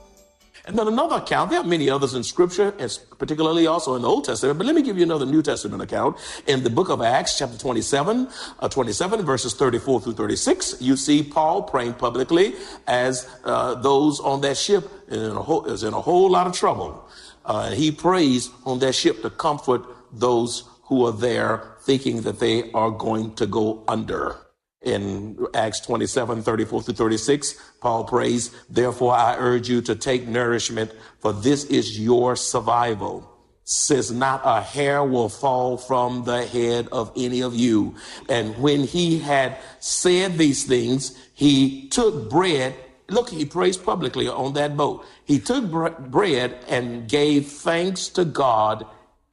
And 0.64 0.78
then 0.78 0.86
another 0.86 1.16
account, 1.16 1.50
there 1.50 1.58
are 1.58 1.64
many 1.64 1.90
others 1.90 2.14
in 2.14 2.22
scripture, 2.22 2.72
and 2.78 2.98
particularly 3.18 3.66
also 3.66 3.96
in 3.96 4.02
the 4.02 4.08
Old 4.08 4.24
Testament, 4.24 4.58
but 4.58 4.66
let 4.66 4.76
me 4.76 4.82
give 4.82 4.96
you 4.96 5.02
another 5.02 5.26
New 5.26 5.42
Testament 5.42 5.82
account. 5.82 6.16
In 6.46 6.62
the 6.62 6.70
book 6.70 6.88
of 6.88 7.02
Acts, 7.02 7.36
chapter 7.36 7.58
27, 7.58 8.28
uh, 8.60 8.68
27, 8.68 9.22
verses 9.22 9.54
34 9.54 10.02
through 10.02 10.12
36, 10.12 10.80
you 10.80 10.96
see 10.96 11.24
Paul 11.24 11.64
praying 11.64 11.94
publicly 11.94 12.54
as 12.86 13.28
uh, 13.42 13.74
those 13.74 14.20
on 14.20 14.42
that 14.42 14.56
ship 14.56 14.88
in 15.08 15.32
whole, 15.32 15.64
is 15.64 15.82
in 15.82 15.94
a 15.94 16.00
whole 16.00 16.30
lot 16.30 16.46
of 16.46 16.52
trouble. 16.52 17.08
Uh, 17.44 17.70
he 17.70 17.90
prays 17.90 18.50
on 18.64 18.78
that 18.78 18.94
ship 18.94 19.22
to 19.22 19.30
comfort 19.30 19.82
those 20.12 20.62
who 20.84 21.04
are 21.06 21.12
there 21.12 21.71
thinking 21.82 22.22
that 22.22 22.40
they 22.40 22.70
are 22.72 22.90
going 22.90 23.34
to 23.34 23.46
go 23.46 23.84
under 23.88 24.36
in 24.82 25.38
Acts 25.54 25.80
27, 25.80 26.42
34 26.42 26.82
through 26.82 26.94
36, 26.94 27.54
Paul 27.80 28.04
prays, 28.04 28.50
Therefore 28.68 29.14
I 29.14 29.36
urge 29.36 29.68
you 29.68 29.80
to 29.82 29.94
take 29.94 30.26
nourishment, 30.26 30.92
for 31.20 31.32
this 31.32 31.64
is 31.64 31.98
your 31.98 32.36
survival. 32.36 33.28
Says 33.64 34.10
not 34.10 34.42
a 34.44 34.60
hair 34.60 35.04
will 35.04 35.28
fall 35.28 35.76
from 35.76 36.24
the 36.24 36.44
head 36.44 36.88
of 36.90 37.12
any 37.16 37.42
of 37.42 37.54
you. 37.54 37.94
And 38.28 38.58
when 38.58 38.80
he 38.80 39.20
had 39.20 39.56
said 39.78 40.36
these 40.36 40.64
things, 40.64 41.16
he 41.32 41.88
took 41.88 42.28
bread. 42.28 42.74
Look, 43.08 43.30
he 43.30 43.44
prays 43.44 43.76
publicly 43.76 44.26
on 44.26 44.54
that 44.54 44.76
boat. 44.76 45.06
He 45.24 45.38
took 45.38 45.70
bread 45.70 46.58
and 46.68 47.08
gave 47.08 47.46
thanks 47.46 48.08
to 48.10 48.24
God 48.24 48.84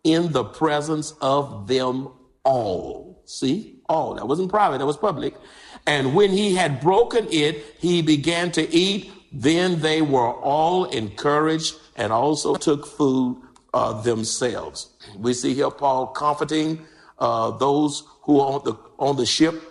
in 0.03 0.32
the 0.32 0.44
presence 0.44 1.13
of 1.22 1.68
them 1.68 2.10
all. 2.50 3.22
See? 3.25 3.79
all. 3.89 4.13
That 4.13 4.27
wasn't 4.27 4.50
private, 4.50 4.77
that 4.77 4.86
was 4.86 4.98
public. 4.98 5.34
And 5.86 6.13
when 6.13 6.32
he 6.32 6.56
had 6.56 6.79
broken 6.79 7.27
it, 7.32 7.75
he 7.79 8.01
began 8.01 8.51
to 8.53 8.70
eat. 8.74 9.12
Then 9.32 9.82
they 9.82 10.01
were 10.01 10.32
all 10.32 10.86
encouraged 10.86 11.75
and 11.96 12.13
also 12.13 12.56
took 12.56 12.86
food 12.86 13.41
uh, 13.74 14.01
themselves. 14.01 14.89
We 15.18 15.34
see 15.34 15.53
here 15.53 15.72
Paul 15.72 16.08
comforting 16.08 16.86
uh, 17.18 17.51
those 17.51 18.03
who 18.22 18.36
were 18.36 18.44
on 18.44 18.62
the, 18.63 18.75
on 18.98 19.18
the 19.18 19.25
ship 19.25 19.62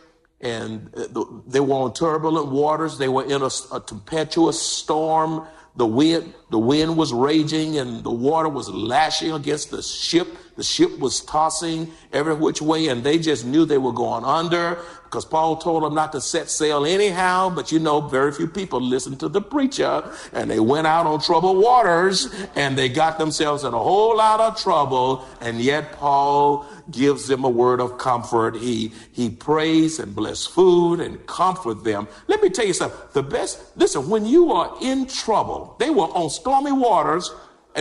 and 0.40 0.90
uh, 0.96 1.24
they 1.46 1.60
were 1.60 1.74
on 1.74 1.94
turbulent 1.94 2.48
waters. 2.48 2.98
They 2.98 3.08
were 3.08 3.24
in 3.24 3.42
a, 3.42 3.50
a 3.72 3.80
tempestuous 3.80 4.60
storm. 4.60 5.46
The 5.74 5.86
wind, 5.86 6.34
the 6.50 6.58
wind 6.58 6.96
was 6.96 7.12
raging 7.12 7.78
and 7.78 8.04
the 8.04 8.12
water 8.12 8.48
was 8.48 8.68
lashing 8.68 9.32
against 9.32 9.70
the 9.70 9.82
ship. 9.82 10.28
The 10.58 10.64
ship 10.64 10.98
was 10.98 11.20
tossing 11.20 11.92
every 12.12 12.34
which 12.34 12.60
way 12.60 12.88
and 12.88 13.04
they 13.04 13.16
just 13.18 13.46
knew 13.46 13.64
they 13.64 13.78
were 13.78 13.92
going 13.92 14.24
under 14.24 14.76
because 15.04 15.24
Paul 15.24 15.56
told 15.56 15.84
them 15.84 15.94
not 15.94 16.10
to 16.12 16.20
set 16.20 16.50
sail 16.50 16.84
anyhow. 16.84 17.48
But 17.48 17.70
you 17.70 17.78
know, 17.78 18.00
very 18.00 18.32
few 18.32 18.48
people 18.48 18.80
listened 18.80 19.20
to 19.20 19.28
the 19.28 19.40
preacher 19.40 20.02
and 20.32 20.50
they 20.50 20.58
went 20.58 20.88
out 20.88 21.06
on 21.06 21.20
troubled 21.20 21.62
waters 21.62 22.26
and 22.56 22.76
they 22.76 22.88
got 22.88 23.18
themselves 23.18 23.62
in 23.62 23.72
a 23.72 23.78
whole 23.78 24.16
lot 24.16 24.40
of 24.40 24.60
trouble. 24.60 25.24
And 25.40 25.60
yet 25.60 25.92
Paul 25.92 26.66
gives 26.90 27.28
them 27.28 27.44
a 27.44 27.48
word 27.48 27.80
of 27.80 27.96
comfort. 27.98 28.56
He, 28.56 28.92
he 29.12 29.30
prays 29.30 30.00
and 30.00 30.12
bless 30.12 30.44
food 30.44 30.98
and 30.98 31.24
comfort 31.28 31.84
them. 31.84 32.08
Let 32.26 32.42
me 32.42 32.50
tell 32.50 32.66
you 32.66 32.74
something. 32.74 32.98
The 33.12 33.22
best, 33.22 33.62
listen, 33.76 34.10
when 34.10 34.26
you 34.26 34.50
are 34.50 34.76
in 34.82 35.06
trouble, 35.06 35.76
they 35.78 35.90
were 35.90 36.06
on 36.06 36.30
stormy 36.30 36.72
waters 36.72 37.30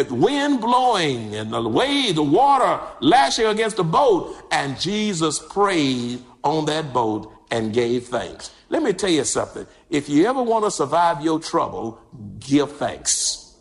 wind 0.03 0.61
blowing 0.61 1.35
and 1.35 1.51
the 1.51 1.67
wave, 1.67 2.15
the 2.15 2.23
water 2.23 2.79
lashing 2.99 3.45
against 3.45 3.77
the 3.77 3.83
boat. 3.83 4.35
And 4.51 4.79
Jesus 4.79 5.39
prayed 5.39 6.23
on 6.43 6.65
that 6.65 6.93
boat 6.93 7.33
and 7.51 7.73
gave 7.73 8.07
thanks. 8.07 8.51
Let 8.69 8.83
me 8.83 8.93
tell 8.93 9.09
you 9.09 9.23
something. 9.23 9.65
If 9.89 10.09
you 10.09 10.25
ever 10.27 10.43
want 10.43 10.65
to 10.65 10.71
survive 10.71 11.21
your 11.21 11.39
trouble, 11.39 11.99
give 12.39 12.71
thanks. 12.73 13.55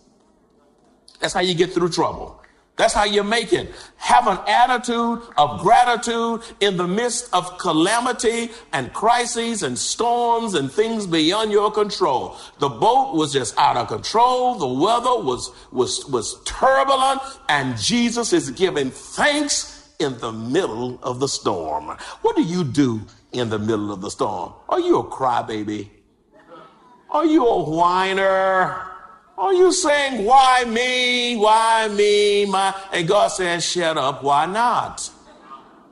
That's 1.21 1.33
how 1.33 1.41
you 1.41 1.55
get 1.55 1.73
through 1.73 1.91
trouble. 1.91 2.36
That's 2.77 2.93
how 2.93 3.05
you 3.05 3.25
make 3.25 3.55
it. 3.55 3.73
Have 3.97 4.27
an 4.27 4.39
attitude 4.47 5.23
of 5.39 5.61
gratitude 5.61 6.43
in 6.61 6.77
the 6.77 6.87
midst 6.87 7.33
of 7.33 7.57
calamity 7.57 8.51
and 8.73 8.93
crises 8.93 9.63
and 9.63 9.79
storms 9.79 10.53
and 10.53 10.71
things 10.71 11.07
beyond 11.07 11.53
your 11.53 11.71
control. 11.71 12.37
The 12.59 12.69
boat 12.69 13.15
was 13.15 13.33
just 13.33 13.57
out 13.57 13.79
of 13.79 13.89
control. 13.89 14.57
The 14.57 14.67
weather 14.67 15.25
was, 15.25 15.53
was, 15.73 16.05
was 16.07 16.43
turbulent 16.45 17.23
and 17.49 17.79
Jesus 17.79 18.35
is 18.35 18.51
giving 18.51 18.91
thanks 18.91 19.95
in 19.99 20.19
the 20.19 20.33
middle 20.33 20.99
of 21.03 21.19
the 21.19 21.29
storm. 21.29 21.97
What 22.21 22.37
do 22.37 22.43
you 22.43 22.63
do 22.63 23.01
in 23.33 23.49
the 23.49 23.59
middle 23.59 23.91
of 23.91 24.03
the 24.03 24.11
storm? 24.11 24.53
Are 24.69 24.81
you 24.81 24.99
a 24.99 25.05
crybaby? 25.05 25.89
Are 27.09 27.25
you 27.25 27.47
a 27.47 27.71
whiner? 27.71 28.96
Are 29.39 29.53
you 29.53 29.73
saying, 29.73 30.25
why 30.25 30.65
me? 30.65 31.37
Why 31.37 31.89
me? 31.89 32.47
My, 32.47 32.75
and 32.93 33.07
God 33.07 33.29
says, 33.29 33.65
shut 33.65 33.99
up. 33.99 34.23
Why 34.23 34.47
not? 34.47 35.11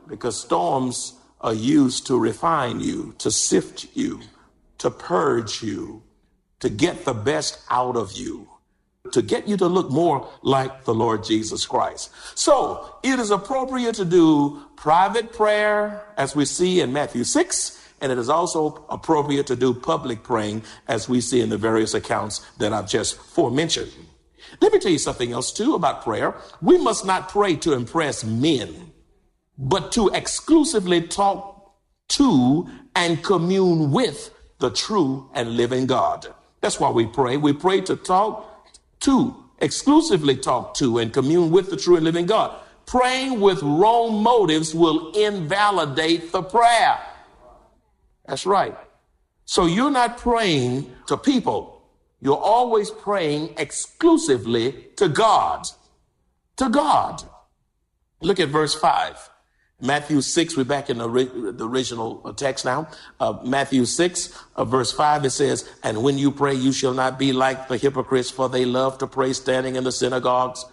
Because 0.09 0.41
storms 0.41 1.15
are 1.41 1.55
used 1.55 2.07
to 2.07 2.19
refine 2.19 2.81
you, 2.81 3.15
to 3.19 3.31
sift 3.31 3.89
you, 3.95 4.21
to 4.79 4.91
purge 4.91 5.63
you, 5.63 6.03
to 6.61 6.71
get 6.71 7.05
the 7.05 7.15
best 7.15 7.61
out 7.71 7.97
of 7.97 8.13
you 8.13 8.49
to 9.13 9.23
get 9.23 9.47
you 9.47 9.57
to 9.57 9.67
look 9.67 9.91
more 9.91 10.29
like 10.43 10.85
the 10.85 10.95
Lord 10.95 11.25
Jesus 11.25 11.67
Christ. 11.67 12.11
So 12.35 12.97
it 13.03 13.19
is 13.19 13.31
appropriate 13.31 13.95
to 13.97 14.05
do 14.05 14.63
private 14.77 15.33
prayer 15.33 16.07
as 16.17 16.35
we 16.35 16.45
see 16.45 16.81
in 16.81 16.93
Matthew 16.93 17.25
6, 17.25 17.74
and 18.01 18.13
it 18.13 18.19
is 18.19 18.29
also 18.29 18.85
appropriate 18.89 19.47
to 19.47 19.57
do 19.57 19.73
public 19.73 20.23
praying 20.23 20.63
as 20.89 21.09
we 21.09 21.21
see 21.21 21.41
in 21.41 21.49
the 21.49 21.59
various 21.59 21.95
accounts 21.95 22.41
that 22.59 22.73
I've 22.73 22.89
just 22.89 23.17
forementioned. 23.17 23.93
Let 24.61 24.73
me 24.73 24.79
tell 24.79 24.93
you 24.93 24.99
something 24.99 25.33
else 25.33 25.53
too 25.53 25.75
about 25.75 26.03
prayer. 26.03 26.35
We 26.61 26.79
must 26.79 27.05
not 27.07 27.29
pray 27.29 27.57
to 27.57 27.73
impress 27.73 28.25
men, 28.25 28.93
but 29.59 29.93
to 29.93 30.09
exclusively 30.09 31.03
talk 31.03 31.75
to 32.09 32.69
and 32.95 33.23
commune 33.23 33.91
with 33.91 34.31
the 34.59 34.71
true 34.71 35.29
and 35.35 35.57
living 35.57 35.87
God. 35.87 36.27
That's 36.61 36.79
why 36.79 36.91
we 36.91 37.07
pray. 37.07 37.37
We 37.37 37.53
pray 37.53 37.81
to 37.83 37.97
talk 37.97 38.51
to, 39.01 39.35
exclusively 39.59 40.37
talk 40.37 40.75
to 40.75 40.99
and 40.99 41.13
commune 41.13 41.51
with 41.51 41.71
the 41.71 41.77
true 41.77 41.97
and 41.97 42.05
living 42.05 42.27
God. 42.27 42.55
Praying 42.87 43.41
with 43.41 43.63
wrong 43.63 44.23
motives 44.23 44.75
will 44.75 45.13
invalidate 45.13 46.33
the 46.33 46.43
prayer. 46.43 47.01
That's 48.27 48.47
right. 48.47 48.77
So 49.45 49.67
you're 49.67 49.91
not 49.91 50.19
praying 50.19 50.91
to 51.07 51.17
people. 51.17 51.83
You're 52.21 52.39
always 52.39 52.91
praying 52.91 53.55
exclusively 53.59 54.89
to 54.97 55.09
God. 55.09 55.67
To 56.57 56.69
God. 56.69 57.23
Look 58.21 58.41
at 58.41 58.49
verse 58.49 58.75
5. 58.75 59.31
Matthew 59.81 60.23
6, 60.23 60.57
we're 60.57 60.65
back 60.65 60.89
in 60.89 60.99
the, 60.99 61.53
the 61.55 61.69
original 61.69 62.33
text 62.35 62.65
now. 62.65 62.89
Uh, 63.21 63.39
Matthew 63.45 63.85
6, 63.85 64.45
uh, 64.57 64.65
verse 64.65 64.93
5, 64.93 65.27
it 65.27 65.31
says, 65.31 65.69
And 65.83 66.03
when 66.03 66.17
you 66.17 66.31
pray, 66.31 66.55
you 66.55 66.73
shall 66.73 66.95
not 66.95 67.19
be 67.19 67.35
like 67.35 67.69
the 67.69 67.77
hypocrites, 67.77 68.31
for 68.31 68.49
they 68.49 68.65
love 68.65 68.97
to 68.99 69.07
pray 69.07 69.35
standing 69.35 69.77
in 69.77 69.85
the 69.85 69.93
synagogues 69.93 70.65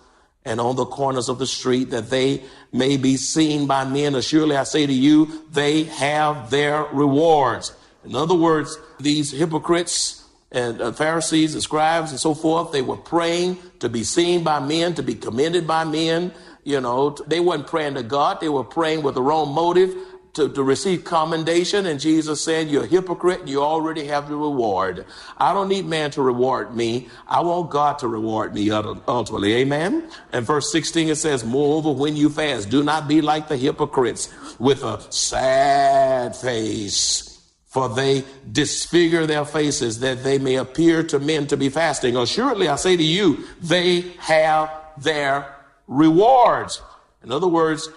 and 0.46 0.60
on 0.60 0.76
the 0.76 0.86
corners 0.86 1.30
of 1.30 1.40
the 1.40 1.48
street, 1.48 1.92
that 1.92 2.10
they 2.10 2.42
may 2.72 2.98
be 2.98 3.18
seen 3.18 3.68
by 3.68 3.86
men. 3.86 4.20
Surely 4.22 4.58
I 4.58 4.64
say 4.64 4.86
to 4.86 4.94
you, 4.94 5.46
they 5.52 5.84
have 5.84 6.50
their 6.50 6.84
rewards. 6.86 7.74
In 8.04 8.16
other 8.16 8.36
words, 8.36 8.78
these 9.00 9.32
hypocrites 9.32 10.24
and 10.52 10.82
uh, 10.82 10.92
Pharisees 10.92 11.54
and 11.54 11.64
scribes 11.64 12.12
and 12.12 12.20
so 12.20 12.34
forth, 12.34 12.72
they 12.72 12.82
were 12.82 12.98
praying 12.98 13.58
to 13.80 13.90
be 13.90 14.04
seen 14.04 14.44
by 14.44 14.60
men, 14.60 14.96
to 14.96 15.04
be 15.04 15.16
commended 15.16 15.68
by 15.68 15.84
men. 15.84 16.34
You 16.64 16.82
know, 16.82 17.12
they 17.28 17.40
weren't 17.40 17.68
praying 17.68 17.96
to 17.96 18.04
God. 18.04 18.42
They 18.42 18.50
were 18.50 18.64
praying 18.64 19.04
with 19.04 19.16
the 19.16 19.22
wrong 19.22 19.54
motive 19.54 19.96
to, 20.34 20.50
to 20.50 20.64
receive 20.64 21.04
commendation. 21.04 21.86
And 21.86 22.00
Jesus 22.00 22.42
said, 22.42 22.70
you're 22.70 22.84
a 22.84 22.88
hypocrite. 22.88 23.48
You 23.48 23.62
already 23.62 24.06
have 24.06 24.30
the 24.30 24.36
reward. 24.36 25.06
I 25.38 25.54
don't 25.54 25.68
need 25.68 25.86
man 25.86 26.12
to 26.12 26.22
reward 26.22 26.76
me. 26.76 27.10
I 27.28 27.42
want 27.42 27.70
God 27.70 28.00
to 28.00 28.08
reward 28.08 28.54
me 28.54 28.72
ultimately. 28.72 29.54
Amen. 29.56 30.10
And 30.32 30.46
verse 30.46 30.72
16, 30.72 31.10
it 31.10 31.16
says, 31.16 31.44
moreover, 31.44 31.92
when 31.92 32.16
you 32.16 32.30
fast, 32.30 32.70
do 32.70 32.84
not 32.84 33.08
be 33.08 33.22
like 33.22 33.48
the 33.48 33.58
hypocrites 33.58 34.34
with 34.60 34.84
a 34.84 35.02
sad 35.12 36.36
face 36.36 37.32
for 37.72 37.88
they 37.88 38.26
disfigure 38.52 39.26
their 39.26 39.46
faces 39.46 40.02
that 40.02 40.26
they 40.26 40.38
may 40.38 40.58
appear 40.58 41.04
to 41.04 41.18
men 41.20 41.48
to 41.48 41.56
be 41.56 41.70
fasting. 41.70 42.18
Assuredly, 42.18 42.68
I 42.68 42.76
say 42.76 42.98
to 42.98 43.04
you, 43.04 43.46
they 43.62 44.02
have 44.20 44.70
their 44.98 45.56
rewards. 45.88 46.82
In 47.24 47.32
other 47.32 47.48
words, 47.48 47.88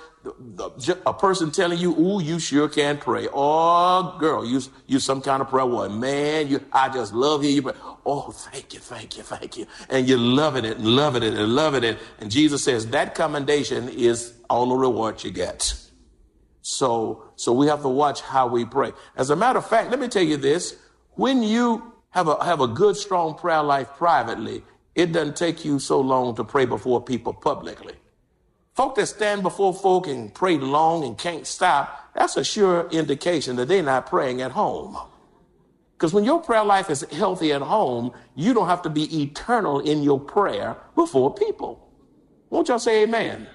a 1.06 1.12
person 1.12 1.50
telling 1.50 1.78
you, 1.78 1.92
"Ooh, 1.98 2.20
you 2.20 2.38
sure 2.38 2.68
can 2.68 2.98
pray." 2.98 3.28
Oh, 3.32 4.16
girl, 4.18 4.44
you 4.44 4.60
you 4.86 4.98
some 4.98 5.20
kind 5.20 5.42
of 5.42 5.48
prayer 5.48 5.66
warrior. 5.66 5.90
Man, 5.90 6.48
you 6.48 6.60
I 6.72 6.88
just 6.88 7.12
love 7.12 7.42
hearing 7.42 7.56
you 7.56 7.62
pray. 7.62 7.74
Oh, 8.06 8.30
thank 8.30 8.74
you, 8.74 8.80
thank 8.80 9.16
you, 9.16 9.22
thank 9.22 9.56
you, 9.56 9.66
and 9.88 10.08
you're 10.08 10.18
loving 10.18 10.64
it 10.64 10.78
and 10.78 10.86
loving 10.86 11.22
it 11.22 11.34
and 11.34 11.54
loving 11.54 11.84
it. 11.84 11.98
And 12.18 12.30
Jesus 12.30 12.64
says 12.64 12.86
that 12.88 13.14
commendation 13.14 13.88
is 13.88 14.34
all 14.48 14.66
the 14.66 14.76
reward 14.76 15.22
you 15.24 15.30
get. 15.30 15.74
So, 16.62 17.24
so 17.36 17.52
we 17.52 17.66
have 17.66 17.82
to 17.82 17.88
watch 17.88 18.22
how 18.22 18.46
we 18.46 18.64
pray. 18.64 18.92
As 19.16 19.30
a 19.30 19.36
matter 19.36 19.58
of 19.58 19.66
fact, 19.66 19.90
let 19.90 20.00
me 20.00 20.08
tell 20.08 20.22
you 20.22 20.38
this: 20.38 20.76
when 21.12 21.42
you 21.42 21.92
have 22.10 22.28
a 22.28 22.42
have 22.42 22.60
a 22.60 22.68
good, 22.68 22.96
strong 22.96 23.34
prayer 23.34 23.62
life 23.62 23.88
privately, 23.96 24.62
it 24.94 25.12
doesn't 25.12 25.36
take 25.36 25.64
you 25.64 25.78
so 25.78 26.00
long 26.00 26.34
to 26.36 26.44
pray 26.44 26.64
before 26.64 27.02
people 27.02 27.34
publicly. 27.34 27.94
Folk 28.74 28.96
that 28.96 29.06
stand 29.06 29.42
before 29.42 29.72
folk 29.72 30.08
and 30.08 30.34
pray 30.34 30.58
long 30.58 31.04
and 31.04 31.16
can't 31.16 31.46
stop, 31.46 32.10
that's 32.14 32.36
a 32.36 32.42
sure 32.42 32.88
indication 32.90 33.54
that 33.56 33.68
they're 33.68 33.82
not 33.82 34.06
praying 34.06 34.42
at 34.42 34.50
home. 34.50 34.96
Because 35.92 36.12
when 36.12 36.24
your 36.24 36.42
prayer 36.42 36.64
life 36.64 36.90
is 36.90 37.02
healthy 37.12 37.52
at 37.52 37.62
home, 37.62 38.12
you 38.34 38.52
don't 38.52 38.66
have 38.66 38.82
to 38.82 38.90
be 38.90 39.22
eternal 39.22 39.78
in 39.78 40.02
your 40.02 40.18
prayer 40.18 40.76
before 40.96 41.32
people. 41.32 41.88
Won't 42.50 42.66
y'all 42.66 42.80
say 42.80 43.04
amen? 43.04 43.46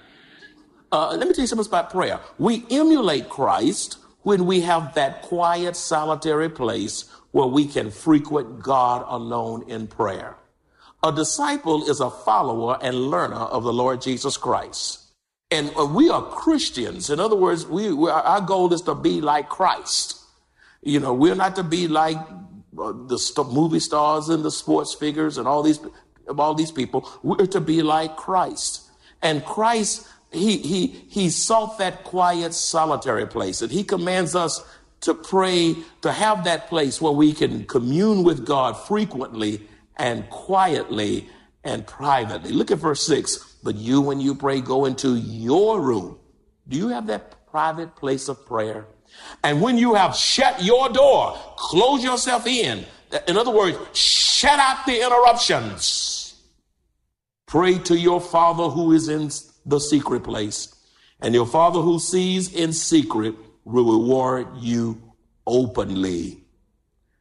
Uh, 0.90 1.14
let 1.16 1.28
me 1.28 1.34
tell 1.34 1.42
you 1.42 1.46
something 1.46 1.66
about 1.66 1.90
prayer. 1.90 2.18
We 2.38 2.64
emulate 2.70 3.28
Christ 3.28 3.98
when 4.22 4.46
we 4.46 4.62
have 4.62 4.94
that 4.94 5.22
quiet, 5.22 5.76
solitary 5.76 6.48
place 6.48 7.10
where 7.32 7.46
we 7.46 7.66
can 7.66 7.90
frequent 7.90 8.62
God 8.62 9.04
alone 9.06 9.68
in 9.68 9.86
prayer. 9.86 10.36
A 11.02 11.12
disciple 11.12 11.88
is 11.88 12.00
a 12.00 12.10
follower 12.10 12.78
and 12.82 13.10
learner 13.10 13.36
of 13.36 13.64
the 13.64 13.72
Lord 13.72 14.00
Jesus 14.00 14.36
Christ. 14.36 14.99
And 15.50 15.72
uh, 15.76 15.84
we 15.84 16.08
are 16.08 16.22
Christians. 16.22 17.10
In 17.10 17.18
other 17.18 17.36
words, 17.36 17.66
we, 17.66 17.92
we 17.92 18.10
our 18.10 18.40
goal 18.40 18.72
is 18.72 18.82
to 18.82 18.94
be 18.94 19.20
like 19.20 19.48
Christ. 19.48 20.18
You 20.82 21.00
know, 21.00 21.12
we're 21.12 21.34
not 21.34 21.56
to 21.56 21.62
be 21.62 21.88
like 21.88 22.16
uh, 22.16 22.92
the 22.92 23.44
movie 23.50 23.80
stars 23.80 24.28
and 24.28 24.44
the 24.44 24.50
sports 24.50 24.94
figures 24.94 25.38
and 25.38 25.48
all 25.48 25.62
these 25.62 25.80
all 26.38 26.54
these 26.54 26.70
people. 26.70 27.08
We're 27.22 27.46
to 27.46 27.60
be 27.60 27.82
like 27.82 28.16
Christ. 28.16 28.90
And 29.22 29.44
Christ, 29.44 30.06
he 30.30 30.58
he 30.58 30.86
he 30.86 31.30
sought 31.30 31.78
that 31.78 32.04
quiet, 32.04 32.54
solitary 32.54 33.26
place, 33.26 33.60
and 33.60 33.72
he 33.72 33.82
commands 33.82 34.34
us 34.34 34.64
to 35.00 35.14
pray, 35.14 35.74
to 36.02 36.12
have 36.12 36.44
that 36.44 36.68
place 36.68 37.00
where 37.00 37.12
we 37.12 37.32
can 37.32 37.64
commune 37.64 38.22
with 38.22 38.44
God 38.44 38.74
frequently 38.74 39.62
and 39.96 40.28
quietly 40.30 41.28
and 41.64 41.86
privately. 41.86 42.52
Look 42.52 42.70
at 42.70 42.78
verse 42.78 43.02
6. 43.06 43.49
But 43.62 43.76
you, 43.76 44.00
when 44.00 44.20
you 44.20 44.34
pray, 44.34 44.60
go 44.60 44.86
into 44.86 45.16
your 45.16 45.80
room. 45.80 46.18
Do 46.68 46.76
you 46.76 46.88
have 46.88 47.06
that 47.08 47.46
private 47.50 47.94
place 47.96 48.28
of 48.28 48.46
prayer? 48.46 48.86
And 49.42 49.60
when 49.60 49.76
you 49.76 49.94
have 49.94 50.14
shut 50.16 50.62
your 50.62 50.88
door, 50.88 51.36
close 51.56 52.02
yourself 52.02 52.46
in. 52.46 52.84
In 53.26 53.36
other 53.36 53.50
words, 53.50 53.76
shut 53.98 54.58
out 54.58 54.86
the 54.86 55.04
interruptions. 55.04 56.40
Pray 57.46 57.78
to 57.78 57.98
your 57.98 58.20
Father 58.20 58.68
who 58.68 58.92
is 58.92 59.08
in 59.08 59.30
the 59.66 59.80
secret 59.80 60.22
place. 60.22 60.74
And 61.20 61.34
your 61.34 61.46
Father 61.46 61.80
who 61.80 61.98
sees 61.98 62.54
in 62.54 62.72
secret 62.72 63.34
will 63.64 64.00
reward 64.00 64.46
you 64.58 65.02
openly. 65.46 66.44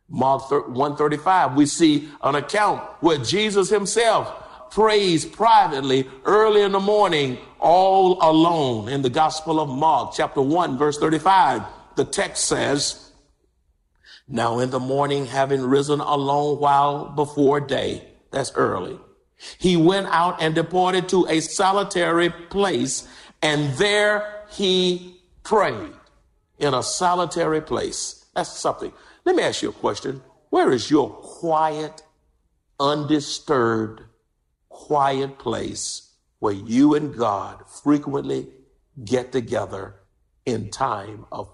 Mark 0.07 0.49
135, 0.51 1.55
we 1.55 1.65
see 1.65 2.09
an 2.23 2.35
account 2.35 2.81
where 3.01 3.17
Jesus 3.17 3.69
himself 3.69 4.31
prays 4.71 5.25
privately 5.25 6.07
early 6.25 6.61
in 6.61 6.71
the 6.71 6.79
morning, 6.79 7.37
all 7.59 8.17
alone. 8.21 8.89
In 8.89 9.01
the 9.01 9.09
Gospel 9.09 9.59
of 9.59 9.69
Mark, 9.69 10.13
chapter 10.15 10.41
1, 10.41 10.77
verse 10.77 10.97
35, 10.97 11.63
the 11.95 12.05
text 12.05 12.45
says, 12.45 13.11
Now 14.27 14.59
in 14.59 14.69
the 14.69 14.79
morning, 14.79 15.25
having 15.25 15.61
risen 15.61 15.99
a 15.99 16.15
long 16.15 16.59
while 16.59 17.09
before 17.09 17.59
day, 17.59 18.07
that's 18.31 18.51
early, 18.55 18.97
he 19.57 19.77
went 19.77 20.07
out 20.07 20.41
and 20.41 20.53
departed 20.53 21.09
to 21.09 21.25
a 21.27 21.39
solitary 21.39 22.29
place, 22.29 23.07
and 23.41 23.73
there 23.77 24.45
he 24.51 25.15
prayed 25.43 25.93
in 26.59 26.73
a 26.73 26.83
solitary 26.83 27.61
place. 27.61 28.25
That's 28.35 28.51
something. 28.51 28.91
Let 29.25 29.35
me 29.35 29.43
ask 29.43 29.61
you 29.61 29.69
a 29.69 29.73
question. 29.73 30.21
Where 30.49 30.71
is 30.71 30.89
your 30.89 31.09
quiet, 31.09 32.01
undisturbed, 32.79 34.01
quiet 34.79 35.37
place 35.37 36.13
where 36.39 36.53
you 36.53 36.95
and 36.95 37.15
God 37.15 37.63
frequently 37.83 38.47
get 39.03 39.31
together 39.31 39.95
in 40.45 40.71
time 40.71 41.25
of 41.31 41.49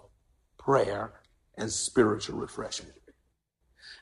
prayer 0.58 1.12
and 1.58 1.72
spiritual 1.72 2.38
refreshment? 2.38 2.94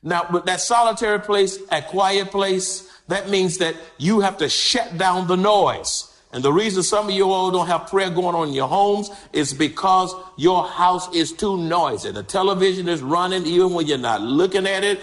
Now, 0.03 0.27
but 0.29 0.45
that 0.47 0.59
solitary 0.59 1.19
place, 1.19 1.57
that 1.67 1.87
quiet 1.87 2.31
place, 2.31 2.91
that 3.07 3.29
means 3.29 3.59
that 3.59 3.75
you 3.97 4.19
have 4.19 4.37
to 4.39 4.49
shut 4.49 4.97
down 4.97 5.27
the 5.27 5.37
noise. 5.37 6.09
And 6.33 6.43
the 6.43 6.51
reason 6.51 6.83
some 6.83 7.07
of 7.07 7.13
you 7.13 7.31
all 7.31 7.51
don't 7.51 7.67
have 7.67 7.87
prayer 7.87 8.09
going 8.09 8.35
on 8.35 8.49
in 8.49 8.53
your 8.53 8.67
homes 8.67 9.09
is 9.31 9.53
because 9.53 10.13
your 10.35 10.67
house 10.67 11.13
is 11.15 11.31
too 11.31 11.57
noisy. 11.57 12.11
The 12.11 12.23
television 12.23 12.89
is 12.89 13.01
running 13.01 13.45
even 13.45 13.71
when 13.71 13.85
you're 13.85 13.99
not 13.99 14.21
looking 14.21 14.67
at 14.67 14.83
it. 14.83 14.99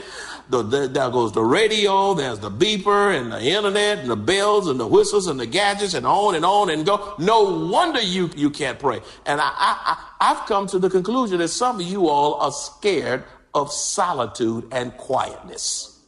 The, 0.50 0.62
the, 0.62 0.88
there 0.88 1.10
goes 1.10 1.32
the 1.32 1.44
radio, 1.44 2.14
there's 2.14 2.40
the 2.40 2.50
beeper 2.50 3.16
and 3.16 3.32
the 3.32 3.40
internet 3.40 3.98
and 4.00 4.10
the 4.10 4.16
bells 4.16 4.66
and 4.66 4.80
the 4.80 4.86
whistles 4.86 5.28
and 5.28 5.38
the 5.38 5.46
gadgets 5.46 5.94
and 5.94 6.04
on 6.04 6.34
and 6.34 6.44
on 6.44 6.70
and 6.70 6.84
go. 6.84 7.14
No 7.18 7.66
wonder 7.68 8.00
you, 8.00 8.30
you 8.36 8.50
can't 8.50 8.78
pray. 8.78 9.00
And 9.26 9.40
I, 9.40 9.46
I, 9.46 9.96
I, 10.20 10.32
I've 10.32 10.46
come 10.46 10.66
to 10.66 10.80
the 10.80 10.90
conclusion 10.90 11.38
that 11.38 11.48
some 11.48 11.80
of 11.80 11.86
you 11.86 12.08
all 12.08 12.34
are 12.34 12.50
scared 12.50 13.22
of 13.54 13.72
solitude 13.72 14.66
and 14.72 14.96
quietness. 14.96 16.00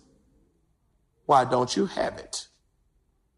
Why 1.26 1.44
don't 1.44 1.76
you 1.76 1.86
have 1.86 2.18
it? 2.18 2.48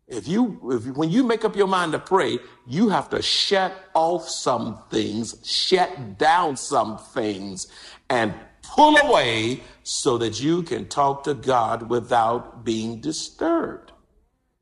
If 0.08 0.26
you, 0.26 0.58
if, 0.72 0.96
when 0.96 1.10
you 1.10 1.22
make 1.24 1.44
up 1.44 1.56
your 1.56 1.66
mind 1.66 1.92
to 1.92 1.98
pray, 1.98 2.38
you 2.66 2.88
have 2.88 3.10
to 3.10 3.22
shut 3.22 3.72
off 3.94 4.28
some 4.28 4.82
things, 4.90 5.36
shut 5.44 6.18
down 6.18 6.56
some 6.56 6.98
things, 6.98 7.68
and 8.10 8.34
pull 8.62 8.96
away 8.96 9.62
so 9.84 10.18
that 10.18 10.42
you 10.42 10.62
can 10.62 10.88
talk 10.88 11.24
to 11.24 11.34
God 11.34 11.88
without 11.88 12.64
being 12.64 13.00
disturbed. 13.00 13.92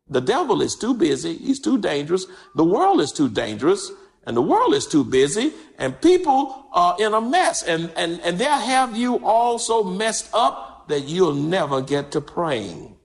The 0.09 0.21
devil 0.21 0.61
is 0.61 0.77
too 0.77 0.95
busy. 0.95 1.37
He's 1.37 1.61
too 1.61 1.79
dangerous. 1.79 2.27
The 2.55 2.65
world 2.65 3.01
is 3.01 3.13
too 3.13 3.31
dangerous 3.31 3.91
and 4.25 4.37
the 4.37 4.43
world 4.43 4.75
is 4.75 4.87
too 4.87 5.05
busy 5.05 5.53
and 5.79 5.99
people 6.01 6.67
are 6.73 6.97
in 6.99 7.15
a 7.15 7.21
mess 7.21 7.63
and, 7.63 7.91
and, 7.97 8.21
and 8.21 8.39
they'll 8.39 8.51
have 8.51 8.97
you 8.97 9.25
all 9.25 9.59
so 9.59 9.83
messed 9.83 10.29
up 10.35 10.89
that 10.89 11.05
you'll 11.05 11.35
never 11.35 11.81
get 11.81 12.11
to 12.13 12.21
praying. 12.21 12.97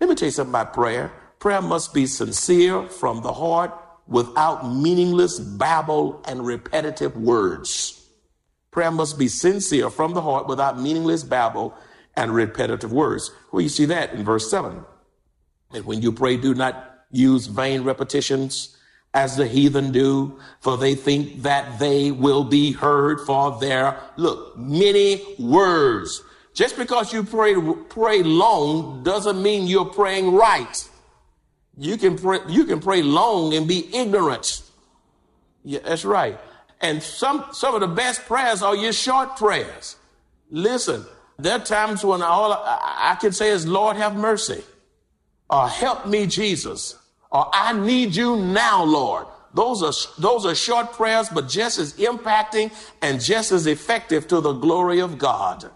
Let 0.00 0.08
me 0.08 0.16
tell 0.16 0.26
you 0.26 0.32
something 0.32 0.52
about 0.52 0.72
prayer. 0.72 1.12
Prayer 1.38 1.62
must 1.62 1.94
be 1.94 2.06
sincere 2.06 2.88
from 2.88 3.22
the 3.22 3.32
heart 3.32 3.72
without 4.08 4.68
meaningless 4.68 5.38
babble 5.38 6.22
and 6.26 6.46
repetitive 6.46 7.16
words. 7.16 7.95
Prayer 8.76 8.90
must 8.90 9.18
be 9.18 9.26
sincere 9.26 9.88
from 9.88 10.12
the 10.12 10.20
heart 10.20 10.46
without 10.46 10.78
meaningless 10.78 11.24
babble 11.24 11.74
and 12.14 12.34
repetitive 12.34 12.92
words. 12.92 13.30
Well, 13.50 13.62
you 13.62 13.70
see 13.70 13.86
that 13.86 14.12
in 14.12 14.22
verse 14.22 14.50
7. 14.50 14.84
And 15.72 15.86
when 15.86 16.02
you 16.02 16.12
pray, 16.12 16.36
do 16.36 16.54
not 16.54 17.06
use 17.10 17.46
vain 17.46 17.84
repetitions 17.84 18.76
as 19.14 19.38
the 19.38 19.46
heathen 19.46 19.92
do, 19.92 20.38
for 20.60 20.76
they 20.76 20.94
think 20.94 21.40
that 21.40 21.78
they 21.78 22.10
will 22.10 22.44
be 22.44 22.72
heard 22.72 23.18
for 23.22 23.58
their, 23.58 23.98
look, 24.18 24.58
many 24.58 25.22
words. 25.38 26.22
Just 26.52 26.76
because 26.76 27.14
you 27.14 27.24
pray, 27.24 27.54
pray 27.88 28.22
long 28.22 29.02
doesn't 29.02 29.42
mean 29.42 29.66
you're 29.66 29.86
praying 29.86 30.34
right. 30.34 30.86
You 31.78 31.96
can 31.96 32.18
pray, 32.18 32.40
you 32.46 32.66
can 32.66 32.80
pray 32.80 33.00
long 33.00 33.54
and 33.54 33.66
be 33.66 33.88
ignorant. 33.96 34.60
Yeah, 35.64 35.80
that's 35.82 36.04
right. 36.04 36.38
And 36.80 37.02
some, 37.02 37.46
some 37.52 37.74
of 37.74 37.80
the 37.80 37.88
best 37.88 38.26
prayers 38.26 38.62
are 38.62 38.76
your 38.76 38.92
short 38.92 39.36
prayers. 39.36 39.96
Listen, 40.50 41.04
there 41.38 41.58
are 41.58 41.64
times 41.64 42.04
when 42.04 42.22
all 42.22 42.52
I, 42.52 43.16
can 43.20 43.32
say 43.32 43.50
is, 43.50 43.66
Lord, 43.66 43.96
have 43.96 44.16
mercy. 44.16 44.62
Or 45.48 45.68
help 45.68 46.06
me, 46.06 46.26
Jesus. 46.26 46.96
Or 47.30 47.48
I 47.52 47.72
need 47.72 48.14
you 48.14 48.36
now, 48.36 48.84
Lord. 48.84 49.26
Those 49.54 49.82
are, 49.82 50.20
those 50.20 50.44
are 50.44 50.54
short 50.54 50.92
prayers, 50.92 51.28
but 51.28 51.48
just 51.48 51.78
as 51.78 51.94
impacting 51.94 52.72
and 53.00 53.20
just 53.20 53.52
as 53.52 53.66
effective 53.66 54.28
to 54.28 54.40
the 54.40 54.52
glory 54.52 55.00
of 55.00 55.18
God. 55.18 55.70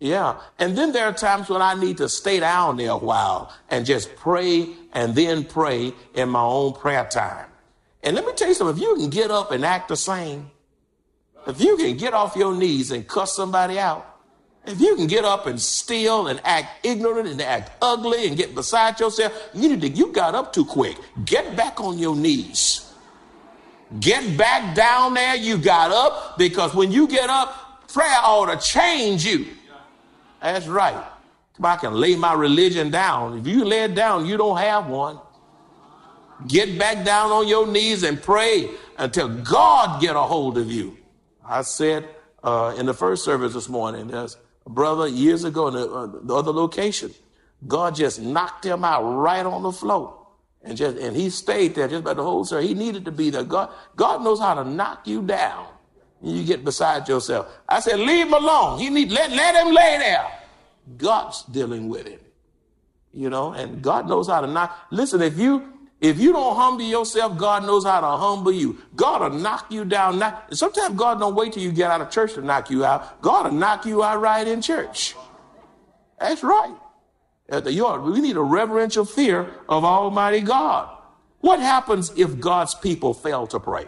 Yeah. 0.00 0.40
And 0.58 0.76
then 0.76 0.92
there 0.92 1.04
are 1.04 1.12
times 1.12 1.50
when 1.50 1.60
I 1.60 1.74
need 1.74 1.98
to 1.98 2.08
stay 2.08 2.40
down 2.40 2.78
there 2.78 2.92
a 2.92 2.96
while 2.96 3.52
and 3.68 3.84
just 3.84 4.16
pray 4.16 4.70
and 4.94 5.14
then 5.14 5.44
pray 5.44 5.92
in 6.14 6.30
my 6.30 6.42
own 6.42 6.72
prayer 6.72 7.06
time. 7.10 7.49
And 8.02 8.16
let 8.16 8.24
me 8.24 8.32
tell 8.32 8.48
you 8.48 8.54
something, 8.54 8.76
if 8.76 8.82
you 8.82 8.94
can 8.96 9.10
get 9.10 9.30
up 9.30 9.50
and 9.50 9.64
act 9.64 9.88
the 9.88 9.96
same, 9.96 10.50
if 11.46 11.60
you 11.60 11.76
can 11.76 11.96
get 11.96 12.14
off 12.14 12.36
your 12.36 12.54
knees 12.54 12.90
and 12.90 13.06
cuss 13.06 13.34
somebody 13.34 13.78
out, 13.78 14.06
if 14.66 14.80
you 14.80 14.94
can 14.96 15.06
get 15.06 15.24
up 15.24 15.46
and 15.46 15.60
steal 15.60 16.26
and 16.26 16.40
act 16.44 16.84
ignorant 16.84 17.28
and 17.28 17.40
act 17.40 17.72
ugly 17.80 18.26
and 18.26 18.36
get 18.36 18.54
beside 18.54 19.00
yourself, 19.00 19.50
you 19.54 19.68
need 19.68 19.80
to, 19.80 19.88
you 19.88 20.12
got 20.12 20.34
up 20.34 20.52
too 20.52 20.64
quick. 20.64 20.96
Get 21.24 21.56
back 21.56 21.80
on 21.80 21.98
your 21.98 22.14
knees. 22.14 22.92
Get 23.98 24.36
back 24.36 24.74
down 24.74 25.14
there. 25.14 25.34
You 25.34 25.58
got 25.58 25.90
up 25.90 26.38
because 26.38 26.74
when 26.74 26.92
you 26.92 27.08
get 27.08 27.28
up, 27.28 27.88
prayer 27.88 28.18
ought 28.22 28.46
to 28.46 28.66
change 28.66 29.24
you. 29.24 29.46
That's 30.40 30.66
right. 30.66 31.04
I 31.62 31.76
can 31.76 31.94
lay 31.94 32.16
my 32.16 32.32
religion 32.32 32.90
down, 32.90 33.38
if 33.38 33.46
you 33.46 33.64
lay 33.64 33.84
it 33.84 33.94
down, 33.94 34.24
you 34.26 34.36
don't 34.36 34.56
have 34.56 34.86
one. 34.86 35.18
Get 36.46 36.78
back 36.78 37.04
down 37.04 37.30
on 37.30 37.48
your 37.48 37.66
knees 37.66 38.02
and 38.02 38.20
pray 38.20 38.70
until 38.98 39.28
God 39.28 40.00
get 40.00 40.16
a 40.16 40.20
hold 40.20 40.58
of 40.58 40.70
you. 40.70 40.96
I 41.44 41.62
said 41.62 42.08
uh, 42.42 42.74
in 42.78 42.86
the 42.86 42.94
first 42.94 43.24
service 43.24 43.54
this 43.54 43.68
morning, 43.68 44.08
there's 44.08 44.36
a 44.66 44.70
brother 44.70 45.06
years 45.06 45.44
ago 45.44 45.68
in 45.68 45.74
the, 45.74 45.90
uh, 45.90 46.06
the 46.22 46.34
other 46.34 46.52
location. 46.52 47.12
God 47.66 47.94
just 47.94 48.20
knocked 48.20 48.64
him 48.64 48.84
out 48.84 49.02
right 49.02 49.44
on 49.44 49.62
the 49.62 49.72
floor. 49.72 50.16
And 50.62 50.76
just 50.76 50.98
and 50.98 51.16
he 51.16 51.30
stayed 51.30 51.74
there 51.74 51.88
just 51.88 52.00
about 52.00 52.16
the 52.16 52.22
whole 52.22 52.44
service. 52.44 52.68
He 52.68 52.74
needed 52.74 53.06
to 53.06 53.12
be 53.12 53.30
there. 53.30 53.44
God, 53.44 53.70
God 53.96 54.22
knows 54.22 54.40
how 54.40 54.54
to 54.54 54.64
knock 54.64 55.06
you 55.06 55.22
down 55.22 55.66
you 56.22 56.44
get 56.44 56.64
beside 56.64 57.08
yourself. 57.08 57.50
I 57.68 57.80
said, 57.80 57.98
leave 57.98 58.26
him 58.26 58.34
alone. 58.34 58.78
He 58.78 58.90
need 58.90 59.10
let, 59.10 59.30
let 59.30 59.54
him 59.54 59.72
lay 59.72 59.98
there. 59.98 60.30
God's 60.96 61.42
dealing 61.44 61.88
with 61.88 62.06
him. 62.06 62.20
You 63.12 63.30
know, 63.30 63.52
and 63.52 63.82
God 63.82 64.08
knows 64.08 64.28
how 64.28 64.40
to 64.40 64.46
knock. 64.46 64.76
Listen, 64.90 65.22
if 65.22 65.38
you 65.38 65.72
if 66.00 66.18
you 66.18 66.32
don't 66.32 66.56
humble 66.56 66.82
yourself, 66.84 67.36
God 67.36 67.64
knows 67.64 67.84
how 67.84 68.00
to 68.00 68.06
humble 68.06 68.52
you. 68.52 68.78
God 68.96 69.20
will 69.20 69.38
knock 69.38 69.70
you 69.70 69.84
down. 69.84 70.22
Sometimes 70.50 70.96
God 70.96 71.20
don't 71.20 71.34
wait 71.34 71.52
till 71.52 71.62
you 71.62 71.72
get 71.72 71.90
out 71.90 72.00
of 72.00 72.10
church 72.10 72.34
to 72.34 72.42
knock 72.42 72.70
you 72.70 72.84
out. 72.84 73.20
God 73.20 73.46
will 73.46 73.58
knock 73.58 73.84
you 73.84 74.02
out 74.02 74.20
right 74.20 74.46
in 74.46 74.62
church. 74.62 75.14
That's 76.18 76.42
right. 76.42 76.74
At 77.50 77.64
the 77.64 77.72
yard, 77.72 78.02
We 78.02 78.20
need 78.20 78.36
a 78.36 78.42
reverential 78.42 79.04
fear 79.04 79.50
of 79.68 79.84
Almighty 79.84 80.40
God. 80.40 80.96
What 81.40 81.60
happens 81.60 82.12
if 82.16 82.38
God's 82.38 82.74
people 82.74 83.12
fail 83.12 83.46
to 83.48 83.58
pray? 83.58 83.86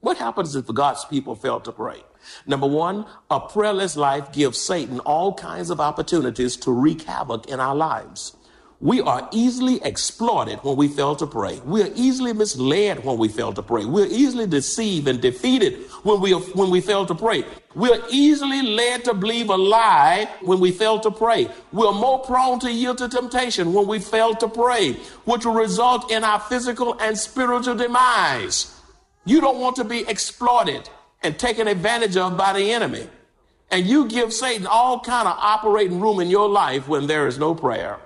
What 0.00 0.16
happens 0.18 0.54
if 0.54 0.66
God's 0.66 1.04
people 1.04 1.34
fail 1.34 1.60
to 1.60 1.72
pray? 1.72 2.02
Number 2.46 2.66
one, 2.66 3.06
a 3.30 3.40
prayerless 3.40 3.96
life 3.96 4.32
gives 4.32 4.58
Satan 4.58 5.00
all 5.00 5.34
kinds 5.34 5.70
of 5.70 5.80
opportunities 5.80 6.56
to 6.58 6.72
wreak 6.72 7.02
havoc 7.02 7.48
in 7.48 7.60
our 7.60 7.74
lives. 7.74 8.36
We 8.80 9.00
are 9.00 9.28
easily 9.32 9.82
exploited 9.82 10.60
when 10.62 10.76
we 10.76 10.86
fail 10.86 11.16
to 11.16 11.26
pray. 11.26 11.58
We 11.64 11.82
are 11.82 11.90
easily 11.96 12.32
misled 12.32 13.04
when 13.04 13.18
we 13.18 13.26
fail 13.26 13.52
to 13.54 13.62
pray. 13.62 13.84
We're 13.84 14.06
easily 14.06 14.46
deceived 14.46 15.08
and 15.08 15.20
defeated 15.20 15.90
when 16.04 16.20
we, 16.20 16.30
when 16.32 16.70
we 16.70 16.80
fail 16.80 17.04
to 17.06 17.14
pray. 17.14 17.44
We're 17.74 18.00
easily 18.08 18.62
led 18.62 19.04
to 19.06 19.14
believe 19.14 19.50
a 19.50 19.56
lie 19.56 20.28
when 20.42 20.60
we 20.60 20.70
fail 20.70 21.00
to 21.00 21.10
pray. 21.10 21.48
We're 21.72 21.92
more 21.92 22.20
prone 22.20 22.60
to 22.60 22.72
yield 22.72 22.98
to 22.98 23.08
temptation 23.08 23.72
when 23.72 23.88
we 23.88 23.98
fail 23.98 24.36
to 24.36 24.48
pray, 24.48 24.92
which 25.24 25.44
will 25.44 25.54
result 25.54 26.12
in 26.12 26.22
our 26.22 26.38
physical 26.38 26.96
and 27.00 27.18
spiritual 27.18 27.74
demise. 27.74 28.80
You 29.24 29.40
don't 29.40 29.58
want 29.58 29.74
to 29.76 29.84
be 29.84 30.08
exploited 30.08 30.88
and 31.24 31.36
taken 31.36 31.66
advantage 31.66 32.16
of 32.16 32.36
by 32.36 32.52
the 32.52 32.70
enemy. 32.70 33.08
And 33.72 33.86
you 33.86 34.06
give 34.06 34.32
Satan 34.32 34.68
all 34.68 35.00
kind 35.00 35.26
of 35.26 35.36
operating 35.36 36.00
room 36.00 36.20
in 36.20 36.30
your 36.30 36.48
life 36.48 36.86
when 36.86 37.08
there 37.08 37.26
is 37.26 37.38
no 37.40 37.56
prayer. 37.56 37.98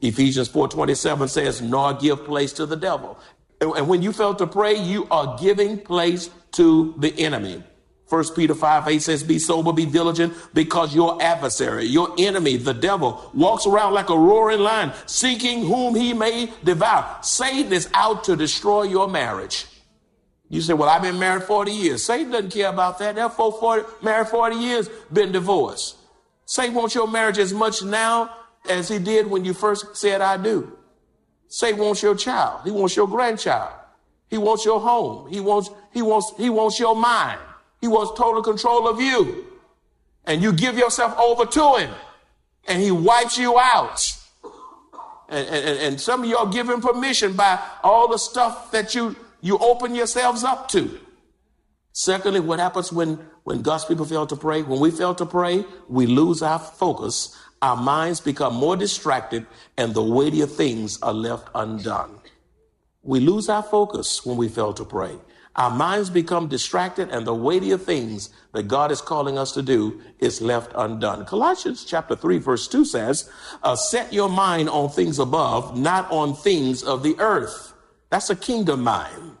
Ephesians 0.00 0.48
4:27 0.48 1.28
says, 1.28 1.60
"Nor 1.60 1.94
give 1.94 2.24
place 2.24 2.52
to 2.54 2.66
the 2.66 2.76
devil." 2.76 3.18
And 3.60 3.88
when 3.88 4.02
you 4.02 4.12
fail 4.12 4.34
to 4.36 4.46
pray, 4.46 4.76
you 4.76 5.06
are 5.10 5.36
giving 5.38 5.78
place 5.78 6.30
to 6.52 6.94
the 6.98 7.18
enemy. 7.18 7.62
1 8.08 8.34
Peter 8.34 8.54
5 8.54 8.88
8 8.88 9.02
says, 9.02 9.22
Be 9.22 9.38
sober, 9.38 9.72
be 9.72 9.84
diligent, 9.84 10.32
because 10.54 10.94
your 10.94 11.22
adversary, 11.22 11.84
your 11.84 12.14
enemy, 12.16 12.56
the 12.56 12.72
devil, 12.72 13.30
walks 13.34 13.66
around 13.66 13.92
like 13.92 14.08
a 14.08 14.16
roaring 14.16 14.60
lion, 14.60 14.92
seeking 15.06 15.66
whom 15.66 15.94
he 15.94 16.14
may 16.14 16.50
devour. 16.64 17.18
Satan 17.22 17.72
is 17.72 17.88
out 17.92 18.24
to 18.24 18.34
destroy 18.34 18.84
your 18.84 19.08
marriage. 19.08 19.66
You 20.48 20.62
say, 20.62 20.72
well, 20.72 20.88
I've 20.88 21.02
been 21.02 21.18
married 21.18 21.42
40 21.42 21.70
years. 21.70 22.02
Satan 22.02 22.32
doesn't 22.32 22.50
care 22.50 22.70
about 22.70 22.98
that. 23.00 23.16
They're 23.16 23.28
40, 23.28 23.84
married 24.02 24.28
40 24.28 24.56
years, 24.56 24.88
been 25.12 25.30
divorced. 25.30 25.96
Satan 26.46 26.74
wants 26.74 26.94
your 26.94 27.06
marriage 27.06 27.36
as 27.36 27.52
much 27.52 27.82
now 27.82 28.34
as 28.68 28.88
he 28.88 28.98
did 28.98 29.26
when 29.28 29.44
you 29.44 29.54
first 29.54 29.96
said, 29.96 30.20
I 30.20 30.36
do. 30.36 30.76
Satan 31.48 31.80
wants 31.80 32.02
your 32.02 32.14
child. 32.14 32.62
He 32.64 32.70
wants 32.70 32.94
your 32.96 33.08
grandchild. 33.08 33.72
He 34.28 34.38
wants 34.38 34.64
your 34.64 34.80
home. 34.80 35.30
He 35.30 35.40
wants, 35.40 35.70
he 35.92 36.02
wants, 36.02 36.32
he 36.36 36.50
wants 36.50 36.78
your 36.78 36.94
mind. 36.94 37.40
He 37.80 37.88
wants 37.88 38.18
total 38.18 38.42
control 38.42 38.86
of 38.88 39.00
you. 39.00 39.46
And 40.24 40.42
you 40.42 40.52
give 40.52 40.76
yourself 40.76 41.18
over 41.18 41.46
to 41.46 41.76
him 41.76 41.94
and 42.66 42.82
he 42.82 42.90
wipes 42.90 43.38
you 43.38 43.58
out. 43.58 44.14
And, 45.30 45.46
and, 45.48 45.78
and 45.80 46.00
some 46.00 46.24
of 46.24 46.28
y'all 46.28 46.46
give 46.46 46.68
him 46.68 46.80
permission 46.80 47.34
by 47.34 47.58
all 47.82 48.08
the 48.08 48.18
stuff 48.18 48.70
that 48.72 48.94
you 48.94 49.16
you 49.40 49.58
open 49.58 49.94
yourselves 49.94 50.44
up 50.44 50.68
to. 50.68 50.98
Secondly, 51.92 52.40
what 52.40 52.58
happens 52.58 52.92
when, 52.92 53.14
when 53.44 53.62
God's 53.62 53.84
people 53.84 54.04
fail 54.04 54.26
to 54.26 54.36
pray? 54.36 54.62
When 54.62 54.80
we 54.80 54.90
fail 54.90 55.14
to 55.16 55.26
pray, 55.26 55.64
we 55.88 56.06
lose 56.06 56.42
our 56.42 56.58
focus, 56.58 57.36
our 57.60 57.76
minds 57.76 58.20
become 58.20 58.54
more 58.54 58.76
distracted, 58.76 59.46
and 59.76 59.94
the 59.94 60.02
weightier 60.02 60.46
things 60.46 61.00
are 61.02 61.12
left 61.12 61.48
undone. 61.54 62.20
We 63.02 63.20
lose 63.20 63.48
our 63.48 63.62
focus 63.62 64.24
when 64.24 64.36
we 64.36 64.48
fail 64.48 64.72
to 64.74 64.84
pray. 64.84 65.16
Our 65.56 65.70
minds 65.70 66.08
become 66.08 66.46
distracted, 66.46 67.10
and 67.10 67.26
the 67.26 67.34
weightier 67.34 67.78
things 67.78 68.30
that 68.52 68.68
God 68.68 68.92
is 68.92 69.00
calling 69.00 69.36
us 69.38 69.50
to 69.52 69.62
do 69.62 70.00
is 70.20 70.40
left 70.40 70.70
undone. 70.76 71.24
Colossians 71.24 71.84
chapter 71.84 72.14
3, 72.14 72.38
verse 72.38 72.68
2 72.68 72.84
says, 72.84 73.28
uh, 73.64 73.74
Set 73.74 74.12
your 74.12 74.28
mind 74.28 74.68
on 74.68 74.88
things 74.88 75.18
above, 75.18 75.76
not 75.76 76.08
on 76.12 76.34
things 76.34 76.84
of 76.84 77.02
the 77.02 77.18
earth. 77.18 77.72
That's 78.10 78.30
a 78.30 78.36
kingdom 78.36 78.84
mind. 78.84 79.36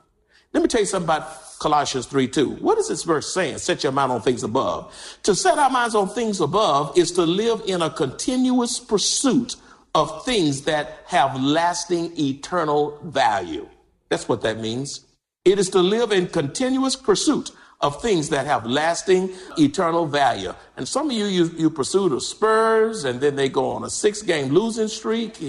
Let 0.52 0.62
me 0.62 0.68
tell 0.68 0.80
you 0.80 0.86
something 0.86 1.06
about 1.06 1.47
Colossians 1.58 2.06
3 2.06 2.28
2. 2.28 2.50
What 2.56 2.78
is 2.78 2.88
this 2.88 3.02
verse 3.02 3.32
saying? 3.32 3.58
Set 3.58 3.82
your 3.82 3.92
mind 3.92 4.12
on 4.12 4.22
things 4.22 4.42
above. 4.42 4.94
To 5.24 5.34
set 5.34 5.58
our 5.58 5.70
minds 5.70 5.94
on 5.94 6.08
things 6.08 6.40
above 6.40 6.96
is 6.96 7.12
to 7.12 7.22
live 7.22 7.62
in 7.66 7.82
a 7.82 7.90
continuous 7.90 8.78
pursuit 8.78 9.56
of 9.94 10.24
things 10.24 10.62
that 10.62 11.02
have 11.06 11.40
lasting 11.40 12.12
eternal 12.18 12.98
value. 13.04 13.68
That's 14.08 14.28
what 14.28 14.42
that 14.42 14.60
means. 14.60 15.00
It 15.44 15.58
is 15.58 15.70
to 15.70 15.80
live 15.80 16.12
in 16.12 16.28
continuous 16.28 16.96
pursuit 16.96 17.50
of 17.80 18.02
things 18.02 18.28
that 18.30 18.46
have 18.46 18.66
lasting 18.66 19.30
eternal 19.56 20.06
value. 20.06 20.52
And 20.76 20.86
some 20.86 21.10
of 21.10 21.16
you, 21.16 21.26
you, 21.26 21.46
you 21.56 21.70
pursue 21.70 22.08
the 22.08 22.20
Spurs 22.20 23.04
and 23.04 23.20
then 23.20 23.36
they 23.36 23.48
go 23.48 23.70
on 23.70 23.84
a 23.84 23.90
six 23.90 24.22
game 24.22 24.48
losing 24.48 24.88
streak 24.88 25.40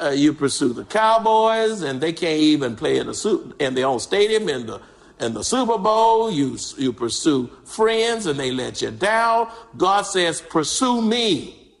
uh, 0.00 0.10
you 0.10 0.32
pursue 0.32 0.72
the 0.72 0.84
Cowboys, 0.84 1.82
and 1.82 2.00
they 2.00 2.12
can't 2.12 2.40
even 2.40 2.76
play 2.76 2.98
in 2.98 3.06
the 3.06 3.14
suit 3.14 3.54
in 3.58 3.74
their 3.74 3.86
own 3.86 4.00
stadium 4.00 4.48
in 4.48 4.66
the 4.66 4.80
in 5.20 5.34
the 5.34 5.42
Super 5.42 5.78
Bowl. 5.78 6.30
You 6.30 6.58
you 6.76 6.92
pursue 6.92 7.50
friends, 7.64 8.26
and 8.26 8.38
they 8.38 8.50
let 8.50 8.82
you 8.82 8.90
down. 8.90 9.48
God 9.76 10.02
says, 10.02 10.40
"Pursue 10.40 11.02
me. 11.02 11.72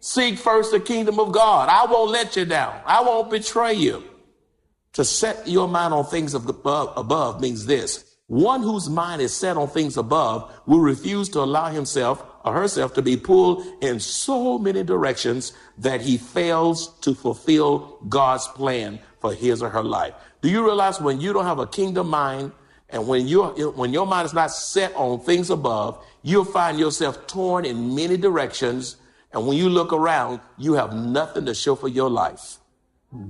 Seek 0.00 0.38
first 0.38 0.70
the 0.70 0.80
kingdom 0.80 1.18
of 1.18 1.32
God. 1.32 1.68
I 1.68 1.90
won't 1.90 2.10
let 2.10 2.36
you 2.36 2.44
down. 2.44 2.74
I 2.86 3.02
won't 3.02 3.30
betray 3.30 3.74
you." 3.74 4.04
To 4.92 5.04
set 5.04 5.46
your 5.46 5.68
mind 5.68 5.92
on 5.92 6.06
things 6.06 6.32
above, 6.34 6.92
above 6.96 7.40
means 7.40 7.66
this: 7.66 8.04
one 8.28 8.62
whose 8.62 8.88
mind 8.88 9.20
is 9.20 9.34
set 9.34 9.56
on 9.56 9.68
things 9.68 9.96
above 9.96 10.50
will 10.66 10.80
refuse 10.80 11.28
to 11.30 11.40
allow 11.40 11.68
himself 11.68 12.24
or 12.44 12.52
herself 12.52 12.94
to 12.94 13.02
be 13.02 13.16
pulled 13.16 13.64
in 13.80 13.98
so 14.00 14.58
many 14.58 14.82
directions 14.82 15.52
that 15.78 16.00
he 16.00 16.16
fails 16.16 16.88
to 17.00 17.14
fulfill 17.14 17.98
God's 18.08 18.46
plan 18.48 19.00
for 19.20 19.34
his 19.34 19.62
or 19.62 19.68
her 19.70 19.82
life. 19.82 20.14
Do 20.42 20.48
you 20.48 20.64
realize 20.64 21.00
when 21.00 21.20
you 21.20 21.32
don't 21.32 21.44
have 21.44 21.58
a 21.58 21.66
kingdom 21.66 22.08
mind 22.08 22.52
and 22.90 23.06
when 23.08 23.26
you 23.26 23.44
when 23.76 23.92
your 23.92 24.06
mind 24.06 24.26
is 24.26 24.34
not 24.34 24.52
set 24.52 24.94
on 24.94 25.20
things 25.20 25.50
above, 25.50 26.04
you'll 26.22 26.44
find 26.44 26.78
yourself 26.78 27.26
torn 27.26 27.64
in 27.64 27.94
many 27.94 28.16
directions 28.16 28.96
and 29.36 29.46
when 29.46 29.58
you 29.58 29.68
look 29.68 29.92
around, 29.92 30.40
you 30.56 30.72
have 30.74 30.94
nothing 30.94 31.44
to 31.44 31.54
show 31.54 31.74
for 31.74 31.88
your 31.88 32.08
life. 32.08 32.56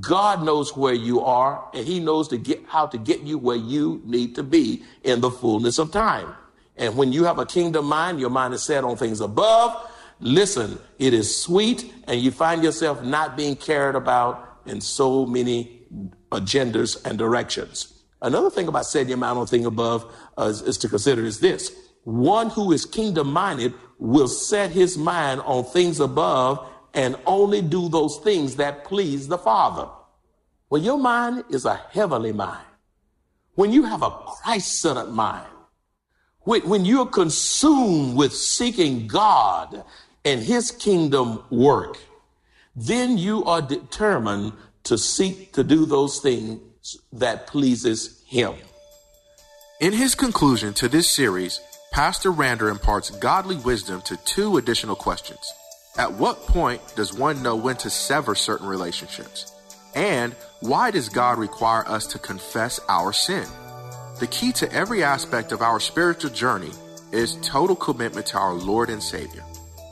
God 0.01 0.45
knows 0.45 0.77
where 0.77 0.95
you 0.95 1.21
are 1.21 1.69
and 1.75 1.85
he 1.85 1.99
knows 1.99 2.29
to 2.29 2.39
get 2.39 2.65
how 2.69 2.87
to 2.87 2.97
get 2.97 3.23
you 3.23 3.39
where 3.39 3.57
you 3.57 4.01
need 4.05 4.37
to 4.37 4.45
be 4.45 4.85
in 5.03 5.21
the 5.21 5.33
fullness 5.33 5.79
of 5.79 5.91
time. 5.91 6.33
And 6.77 6.97
when 6.97 7.13
you 7.13 7.25
have 7.25 7.41
a 7.41 7.45
kingdom 7.45 7.87
mind, 7.87 8.21
your 8.21 8.31
mind 8.31 8.55
is 8.55 8.63
set 8.63 8.85
on 8.85 8.97
things 8.97 9.21
above. 9.21 9.91
Listen, 10.21 10.79
it 11.01 11.13
is 11.13 11.43
sweet 11.43 11.93
and 12.07 12.21
you 12.21 12.31
find 12.31 12.63
yourself 12.63 13.03
not 13.03 13.37
being 13.37 13.57
cared 13.57 13.97
about 13.97 14.61
in 14.65 14.81
so 14.81 15.27
many 15.27 15.83
agendas 16.31 17.05
and 17.05 17.19
directions. 17.19 17.96
Another 18.23 18.51
thing 18.51 18.69
about 18.69 18.87
setting 18.87 19.09
your 19.09 19.19
mind 19.19 19.39
on 19.39 19.47
thing 19.47 19.67
above 19.67 20.11
uh, 20.39 20.45
is, 20.45 20.63
is 20.63 20.79
to 20.79 20.89
consider 20.89 21.25
is 21.25 21.41
this. 21.41 21.73
One 22.05 22.51
who 22.51 22.73
is 22.73 22.87
kingdom 22.87 23.33
minded 23.33 23.75
will 23.99 24.29
set 24.29 24.71
his 24.71 24.97
mind 24.97 25.41
on 25.43 25.65
things 25.65 26.01
above 26.01 26.67
and 26.95 27.17
only 27.27 27.61
do 27.61 27.89
those 27.89 28.19
things 28.19 28.57
that 28.57 28.85
please 28.85 29.29
the 29.29 29.39
Father. 29.39 29.89
When 30.69 30.83
your 30.83 30.99
mind 30.99 31.45
is 31.51 31.65
a 31.65 31.75
heavenly 31.75 32.33
mind, 32.33 32.65
when 33.55 33.73
you 33.73 33.85
have 33.85 34.03
a 34.03 34.11
Christ 34.11 34.81
centered 34.81 35.11
mind, 35.11 35.49
when 36.45 36.85
you're 36.85 37.07
consumed 37.07 38.17
with 38.17 38.33
seeking 38.33 39.09
God 39.09 39.85
and 40.25 40.41
his 40.41 40.71
kingdom 40.71 41.43
work, 41.51 41.99
then 42.77 43.19
you 43.19 43.45
are 43.45 43.61
determined 43.61 44.53
to 44.85 44.97
seek 44.97 45.53
to 45.55 45.65
do 45.65 45.87
those 45.87 46.21
things 46.21 46.61
that 47.13 47.47
pleases 47.47 48.23
him. 48.27 48.55
In 49.81 49.93
his 49.93 50.15
conclusion 50.15 50.73
to 50.75 50.89
this 50.89 51.09
series, 51.09 51.61
Pastor 51.93 52.31
Rander 52.31 52.71
imparts 52.71 53.11
godly 53.11 53.57
wisdom 53.57 54.03
to 54.03 54.17
two 54.25 54.57
additional 54.57 54.97
questions. 54.97 55.41
At 55.99 56.13
what 56.13 56.47
point 56.47 56.83
does 56.95 57.13
one 57.15 57.43
know 57.43 57.57
when 57.57 57.77
to 57.77 57.91
sever 57.91 58.35
certain 58.35 58.67
relationships? 58.67 59.53
And 59.95 60.35
why 60.61 60.91
does 60.91 61.09
God 61.09 61.39
require 61.39 61.87
us 61.89 62.07
to 62.09 62.19
confess 62.19 62.79
our 62.89 63.13
sin? 63.13 63.47
The 64.21 64.27
key 64.27 64.53
to 64.53 64.71
every 64.73 65.03
aspect 65.03 65.53
of 65.53 65.63
our 65.63 65.81
spiritual 65.81 66.31
journey 66.31 66.73
is 67.13 67.39
total 67.43 67.77
commitment 67.77 68.27
to 68.27 68.39
our 68.39 68.55
Lord 68.55 68.91
and 68.91 69.03
Savior. 69.03 69.45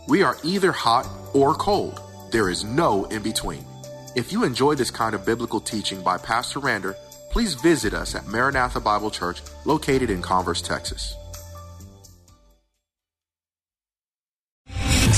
We 0.09 0.23
are 0.23 0.37
either 0.43 0.73
hot 0.73 1.09
or 1.33 1.55
cold. 1.55 2.01
There 2.33 2.51
is 2.51 2.65
no 2.65 3.05
in 3.05 3.23
between. 3.23 3.65
If 4.15 4.31
you 4.31 4.45
enjoy 4.45 4.77
this 4.77 4.93
kind 4.93 5.13
of 5.17 5.27
biblical 5.27 5.61
teaching 5.61 6.01
by 6.01 6.19
Pastor 6.19 6.61
Rander, 6.61 6.95
please 7.31 7.55
visit 7.55 7.95
us 7.95 8.15
at 8.15 8.27
Maranatha 8.27 8.79
Bible 8.79 9.11
Church 9.11 9.43
located 9.65 10.09
in 10.09 10.23
Converse, 10.23 10.63
Texas. 10.63 11.17